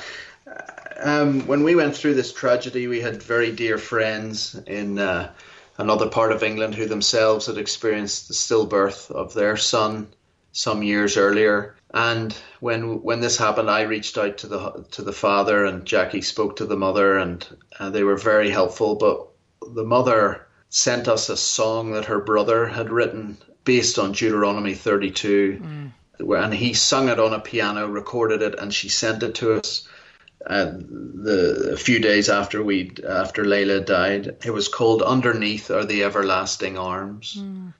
um, 0.97 1.45
when 1.47 1.63
we 1.63 1.75
went 1.75 1.95
through 1.95 2.15
this 2.15 2.33
tragedy, 2.33 2.87
we 2.87 3.01
had 3.01 3.21
very 3.21 3.51
dear 3.51 3.77
friends 3.77 4.55
in 4.67 4.99
uh, 4.99 5.31
another 5.77 6.09
part 6.09 6.31
of 6.31 6.43
England 6.43 6.75
who 6.75 6.85
themselves 6.85 7.45
had 7.45 7.57
experienced 7.57 8.27
the 8.27 8.33
stillbirth 8.33 9.09
of 9.11 9.33
their 9.33 9.57
son 9.57 10.07
some 10.51 10.83
years 10.83 11.17
earlier. 11.17 11.75
And 11.93 12.35
when 12.59 13.01
when 13.01 13.19
this 13.19 13.37
happened, 13.37 13.69
I 13.69 13.81
reached 13.81 14.17
out 14.17 14.37
to 14.39 14.47
the 14.47 14.85
to 14.91 15.01
the 15.01 15.13
father, 15.13 15.65
and 15.65 15.85
Jackie 15.85 16.21
spoke 16.21 16.57
to 16.57 16.65
the 16.65 16.77
mother, 16.77 17.17
and 17.17 17.45
uh, 17.79 17.89
they 17.89 18.03
were 18.03 18.17
very 18.17 18.51
helpful. 18.51 18.95
But 18.95 19.27
the 19.73 19.83
mother 19.83 20.47
sent 20.69 21.07
us 21.07 21.29
a 21.29 21.37
song 21.37 21.93
that 21.93 22.05
her 22.05 22.19
brother 22.19 22.67
had 22.67 22.91
written 22.91 23.37
based 23.63 23.97
on 23.97 24.11
Deuteronomy 24.11 24.75
32. 24.75 25.61
Mm. 25.61 25.91
And 26.43 26.53
he 26.53 26.73
sung 26.73 27.07
it 27.07 27.19
on 27.19 27.33
a 27.33 27.39
piano, 27.39 27.87
recorded 27.87 28.41
it, 28.41 28.59
and 28.59 28.73
she 28.73 28.89
sent 28.89 29.23
it 29.23 29.35
to 29.35 29.53
us. 29.53 29.87
Uh, 30.45 30.65
the 30.65 31.71
a 31.73 31.77
few 31.77 31.99
days 31.99 32.29
after 32.29 32.63
we 32.63 32.91
after 33.07 33.43
Leila 33.45 33.81
died, 33.81 34.37
it 34.45 34.51
was 34.51 34.67
called 34.67 35.01
"Underneath 35.01 35.69
Are 35.71 35.85
the 35.85 36.03
Everlasting 36.03 36.77
Arms," 36.77 37.37
mm. 37.39 37.73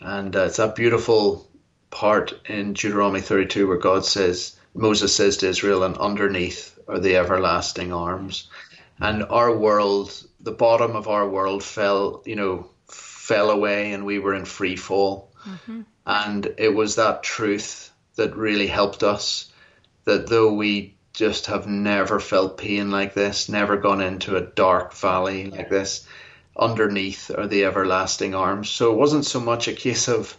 and 0.00 0.36
uh, 0.36 0.40
it's 0.40 0.58
that 0.58 0.76
beautiful 0.76 1.48
part 1.90 2.34
in 2.48 2.72
Deuteronomy 2.72 3.20
32 3.20 3.66
where 3.66 3.78
God 3.78 4.04
says, 4.04 4.56
Moses 4.74 5.14
says 5.14 5.38
to 5.38 5.48
Israel, 5.48 5.82
"And 5.82 5.96
underneath 5.96 6.78
are 6.88 6.98
the 6.98 7.16
everlasting 7.16 7.92
arms," 7.92 8.48
and 9.00 9.24
our 9.24 9.56
world 9.56 10.12
the 10.40 10.52
bottom 10.52 10.94
of 10.94 11.08
our 11.08 11.28
world 11.28 11.62
fell, 11.62 12.22
you 12.24 12.36
know, 12.36 12.70
fell 12.88 13.50
away 13.50 13.92
and 13.92 14.06
we 14.06 14.18
were 14.18 14.34
in 14.34 14.44
free 14.44 14.76
fall. 14.76 15.32
Mm-hmm. 15.44 15.82
And 16.06 16.54
it 16.56 16.74
was 16.74 16.94
that 16.94 17.22
truth 17.22 17.90
that 18.14 18.36
really 18.36 18.68
helped 18.68 19.02
us 19.02 19.50
that 20.04 20.28
though 20.28 20.52
we 20.52 20.94
just 21.12 21.46
have 21.46 21.66
never 21.66 22.20
felt 22.20 22.58
pain 22.58 22.90
like 22.90 23.14
this, 23.14 23.48
never 23.48 23.76
gone 23.76 24.00
into 24.00 24.36
a 24.36 24.40
dark 24.40 24.94
valley 24.94 25.50
like 25.50 25.68
this, 25.68 26.06
underneath 26.56 27.30
are 27.36 27.48
the 27.48 27.64
everlasting 27.64 28.34
arms. 28.34 28.70
So 28.70 28.92
it 28.92 28.98
wasn't 28.98 29.24
so 29.26 29.40
much 29.40 29.66
a 29.66 29.72
case 29.72 30.08
of 30.08 30.36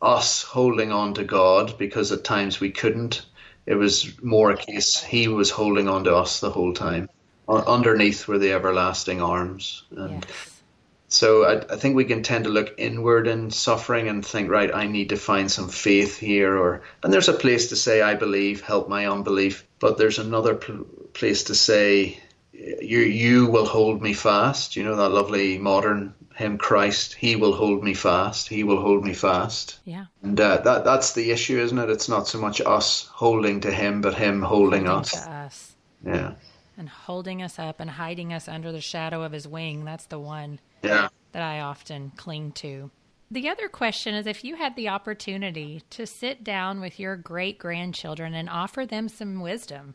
us 0.00 0.42
holding 0.42 0.92
on 0.92 1.14
to 1.14 1.24
God 1.24 1.78
because 1.78 2.12
at 2.12 2.24
times 2.24 2.60
we 2.60 2.70
couldn't. 2.70 3.24
It 3.66 3.74
was 3.74 4.20
more 4.22 4.50
a 4.50 4.56
case 4.56 5.02
He 5.02 5.28
was 5.28 5.50
holding 5.50 5.88
on 5.88 6.04
to 6.04 6.14
us 6.14 6.40
the 6.40 6.50
whole 6.50 6.74
time 6.74 7.08
underneath 7.48 8.26
were 8.26 8.38
the 8.38 8.52
everlasting 8.52 9.20
arms. 9.20 9.84
And 9.96 10.24
yes. 10.24 10.60
so 11.08 11.44
I, 11.44 11.74
I, 11.74 11.76
think 11.76 11.94
we 11.94 12.04
can 12.04 12.22
tend 12.22 12.44
to 12.44 12.50
look 12.50 12.74
inward 12.78 13.26
in 13.26 13.50
suffering 13.50 14.08
and 14.08 14.24
think, 14.24 14.50
right, 14.50 14.74
I 14.74 14.86
need 14.86 15.10
to 15.10 15.16
find 15.16 15.50
some 15.50 15.68
faith 15.68 16.18
here, 16.18 16.56
or 16.56 16.82
and 17.02 17.12
there's 17.12 17.28
a 17.28 17.34
place 17.34 17.68
to 17.68 17.76
say, 17.76 18.02
I 18.02 18.14
believe, 18.14 18.62
help 18.62 18.88
my 18.88 19.06
unbelief, 19.06 19.66
but 19.78 19.98
there's 19.98 20.18
another 20.18 20.54
pl- 20.54 20.86
place 21.12 21.44
to 21.44 21.54
say, 21.54 22.18
you 22.52 23.00
you 23.00 23.46
will 23.46 23.66
hold 23.66 24.00
me 24.00 24.14
fast. 24.14 24.76
You 24.76 24.84
know 24.84 24.96
that 24.96 25.10
lovely 25.10 25.58
modern 25.58 26.14
hymn, 26.34 26.58
Christ, 26.58 27.14
He 27.14 27.36
will 27.36 27.54
hold 27.54 27.82
me 27.82 27.94
fast. 27.94 28.48
He 28.48 28.64
will 28.64 28.80
hold 28.80 29.04
me 29.04 29.14
fast. 29.14 29.78
Yeah. 29.84 30.06
And 30.22 30.38
uh, 30.40 30.58
that 30.58 30.84
that's 30.84 31.12
the 31.12 31.30
issue, 31.30 31.58
isn't 31.58 31.78
it? 31.78 31.90
It's 31.90 32.08
not 32.08 32.28
so 32.28 32.38
much 32.38 32.60
us 32.60 33.06
holding 33.12 33.60
to 33.60 33.70
Him, 33.70 34.00
but 34.00 34.14
Him 34.14 34.42
holding, 34.42 34.86
holding 34.86 35.00
us. 35.00 35.26
us. 35.26 35.76
Yeah 36.04 36.34
and 36.76 36.88
holding 36.88 37.42
us 37.42 37.58
up 37.58 37.80
and 37.80 37.90
hiding 37.90 38.32
us 38.32 38.48
under 38.48 38.72
the 38.72 38.80
shadow 38.80 39.22
of 39.22 39.32
his 39.32 39.46
wing. 39.46 39.84
That's 39.84 40.06
the 40.06 40.18
one 40.18 40.60
yeah. 40.82 41.08
that 41.32 41.42
I 41.42 41.60
often 41.60 42.12
cling 42.16 42.52
to. 42.52 42.90
The 43.30 43.48
other 43.48 43.68
question 43.68 44.14
is 44.14 44.26
if 44.26 44.44
you 44.44 44.56
had 44.56 44.76
the 44.76 44.88
opportunity 44.88 45.82
to 45.90 46.06
sit 46.06 46.44
down 46.44 46.80
with 46.80 47.00
your 47.00 47.16
great 47.16 47.58
grandchildren 47.58 48.34
and 48.34 48.48
offer 48.48 48.86
them 48.86 49.08
some 49.08 49.40
wisdom, 49.40 49.94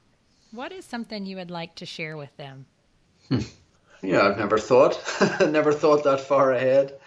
what 0.52 0.72
is 0.72 0.86
something 0.86 1.26
you 1.26 1.38
would 1.38 1.52
like 1.52 1.76
to 1.76 1.86
share 1.86 2.18
with 2.18 2.36
them? 2.38 2.66
Hmm. 4.02 4.08
Yeah, 4.08 4.22
I've 4.28 4.38
never 4.38 4.58
thought, 4.58 5.02
never 5.42 5.74
thought 5.74 6.04
that 6.06 6.22
far 6.22 6.52
ahead. 6.52 6.98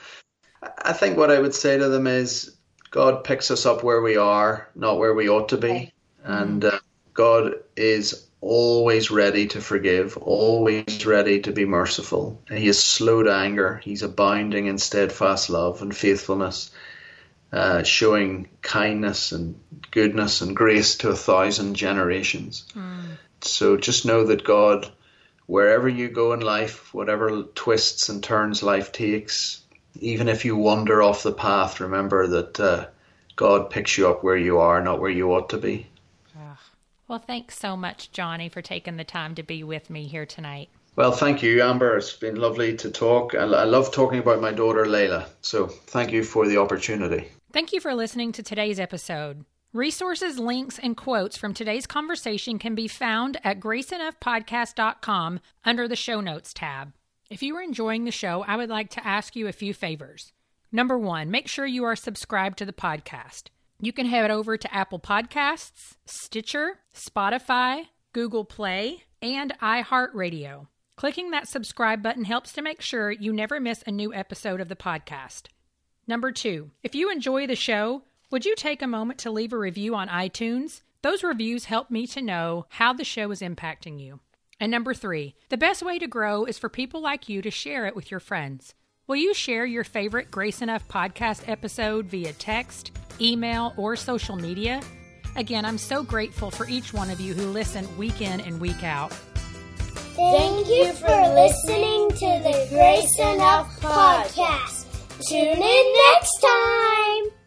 I 0.62 0.92
think 0.92 1.16
what 1.16 1.30
I 1.30 1.38
would 1.38 1.54
say 1.54 1.78
to 1.78 1.88
them 1.88 2.06
is 2.06 2.54
God 2.90 3.24
picks 3.24 3.50
us 3.50 3.66
up 3.66 3.82
where 3.82 4.00
we 4.00 4.16
are, 4.16 4.68
not 4.74 4.98
where 4.98 5.14
we 5.14 5.28
ought 5.28 5.48
to 5.48 5.56
be. 5.56 5.92
And 6.24 6.64
uh, 6.64 6.78
God 7.14 7.54
is 7.76 8.26
always 8.40 9.10
ready 9.10 9.46
to 9.46 9.60
forgive, 9.60 10.16
always 10.16 11.06
ready 11.06 11.40
to 11.40 11.52
be 11.52 11.64
merciful. 11.64 12.40
He 12.48 12.68
is 12.68 12.82
slow 12.82 13.22
to 13.22 13.34
anger. 13.34 13.80
He's 13.82 14.02
abounding 14.02 14.66
in 14.66 14.78
steadfast 14.78 15.48
love 15.48 15.80
and 15.80 15.96
faithfulness, 15.96 16.70
uh, 17.52 17.82
showing 17.84 18.48
kindness 18.60 19.32
and 19.32 19.58
goodness 19.90 20.40
and 20.40 20.54
grace 20.54 20.96
to 20.96 21.10
a 21.10 21.16
thousand 21.16 21.74
generations. 21.74 22.64
Mm. 22.74 23.16
So 23.42 23.76
just 23.76 24.04
know 24.04 24.24
that 24.24 24.44
God, 24.44 24.90
wherever 25.46 25.88
you 25.88 26.08
go 26.08 26.32
in 26.32 26.40
life, 26.40 26.92
whatever 26.94 27.42
twists 27.54 28.08
and 28.08 28.22
turns 28.22 28.62
life 28.62 28.92
takes, 28.92 29.62
even 30.00 30.28
if 30.28 30.44
you 30.44 30.56
wander 30.56 31.02
off 31.02 31.22
the 31.22 31.32
path, 31.32 31.80
remember 31.80 32.26
that 32.26 32.60
uh, 32.60 32.86
God 33.36 33.70
picks 33.70 33.98
you 33.98 34.08
up 34.08 34.24
where 34.24 34.36
you 34.36 34.58
are, 34.58 34.82
not 34.82 35.00
where 35.00 35.10
you 35.10 35.32
ought 35.32 35.50
to 35.50 35.58
be. 35.58 35.86
Well, 37.12 37.18
thanks 37.18 37.58
so 37.58 37.76
much, 37.76 38.10
Jonny, 38.12 38.48
for 38.48 38.62
taking 38.62 38.96
the 38.96 39.04
time 39.04 39.34
to 39.34 39.42
be 39.42 39.62
with 39.62 39.90
me 39.90 40.06
here 40.06 40.24
tonight. 40.24 40.70
Well, 40.96 41.12
thank 41.12 41.42
you, 41.42 41.62
Amber. 41.62 41.98
It's 41.98 42.14
been 42.14 42.36
lovely 42.36 42.74
to 42.78 42.90
talk. 42.90 43.34
I, 43.34 43.40
I 43.40 43.64
love 43.64 43.92
talking 43.92 44.18
about 44.18 44.40
my 44.40 44.50
daughter, 44.50 44.86
Leila. 44.86 45.26
So 45.42 45.66
thank 45.66 46.10
you 46.12 46.24
for 46.24 46.48
the 46.48 46.56
opportunity. 46.56 47.28
Thank 47.52 47.74
you 47.74 47.80
for 47.80 47.94
listening 47.94 48.32
to 48.32 48.42
today's 48.42 48.80
episode. 48.80 49.44
Resources, 49.72 50.38
links, 50.38 50.78
and 50.78 50.94
quotes 50.94 51.38
from 51.38 51.54
today's 51.54 51.86
conversation 51.86 52.58
can 52.58 52.74
be 52.74 52.86
found 52.86 53.38
at 53.42 53.58
graceenoughpodcast.com 53.58 55.40
under 55.64 55.88
the 55.88 55.96
show 55.96 56.20
notes 56.20 56.52
tab. 56.52 56.92
If 57.30 57.42
you 57.42 57.56
are 57.56 57.62
enjoying 57.62 58.04
the 58.04 58.10
show, 58.10 58.44
I 58.46 58.58
would 58.58 58.68
like 58.68 58.90
to 58.90 59.06
ask 59.06 59.34
you 59.34 59.48
a 59.48 59.52
few 59.52 59.72
favors. 59.72 60.34
Number 60.70 60.98
one, 60.98 61.30
make 61.30 61.48
sure 61.48 61.64
you 61.64 61.84
are 61.84 61.96
subscribed 61.96 62.58
to 62.58 62.66
the 62.66 62.74
podcast. 62.74 63.44
You 63.80 63.94
can 63.94 64.04
head 64.04 64.30
over 64.30 64.58
to 64.58 64.74
Apple 64.74 65.00
Podcasts, 65.00 65.96
Stitcher, 66.04 66.80
Spotify, 66.94 67.86
Google 68.12 68.44
Play, 68.44 69.04
and 69.22 69.54
iHeartRadio. 69.62 70.66
Clicking 70.96 71.30
that 71.30 71.48
subscribe 71.48 72.02
button 72.02 72.24
helps 72.24 72.52
to 72.52 72.60
make 72.60 72.82
sure 72.82 73.10
you 73.10 73.32
never 73.32 73.58
miss 73.58 73.82
a 73.86 73.90
new 73.90 74.12
episode 74.12 74.60
of 74.60 74.68
the 74.68 74.76
podcast. 74.76 75.46
Number 76.06 76.30
two, 76.30 76.72
if 76.82 76.94
you 76.94 77.10
enjoy 77.10 77.46
the 77.46 77.56
show, 77.56 78.02
would 78.32 78.46
you 78.46 78.56
take 78.56 78.80
a 78.80 78.86
moment 78.86 79.18
to 79.20 79.30
leave 79.30 79.52
a 79.52 79.58
review 79.58 79.94
on 79.94 80.08
iTunes? 80.08 80.80
Those 81.02 81.22
reviews 81.22 81.66
help 81.66 81.90
me 81.90 82.06
to 82.08 82.22
know 82.22 82.64
how 82.70 82.94
the 82.94 83.04
show 83.04 83.30
is 83.30 83.42
impacting 83.42 84.00
you. 84.00 84.20
And 84.58 84.70
number 84.70 84.94
three, 84.94 85.34
the 85.50 85.58
best 85.58 85.82
way 85.82 85.98
to 85.98 86.06
grow 86.06 86.46
is 86.46 86.58
for 86.58 86.70
people 86.70 87.02
like 87.02 87.28
you 87.28 87.42
to 87.42 87.50
share 87.50 87.84
it 87.86 87.94
with 87.94 88.10
your 88.10 88.20
friends. 88.20 88.74
Will 89.06 89.16
you 89.16 89.34
share 89.34 89.66
your 89.66 89.84
favorite 89.84 90.30
Grace 90.30 90.62
Enough 90.62 90.88
podcast 90.88 91.46
episode 91.46 92.06
via 92.06 92.32
text, 92.32 92.92
email, 93.20 93.74
or 93.76 93.96
social 93.96 94.36
media? 94.36 94.80
Again, 95.36 95.66
I'm 95.66 95.78
so 95.78 96.02
grateful 96.02 96.50
for 96.50 96.66
each 96.66 96.94
one 96.94 97.10
of 97.10 97.20
you 97.20 97.34
who 97.34 97.50
listen 97.50 97.86
week 97.98 98.22
in 98.22 98.40
and 98.40 98.58
week 98.60 98.82
out. 98.82 99.12
Thank 100.14 100.68
you 100.68 100.92
for 100.94 101.34
listening 101.34 102.08
to 102.10 102.42
the 102.42 102.66
Grace 102.70 103.18
Enough 103.18 103.78
podcast. 103.80 104.86
Tune 105.28 105.62
in 105.62 105.94
next 106.14 106.38
time. 106.38 107.41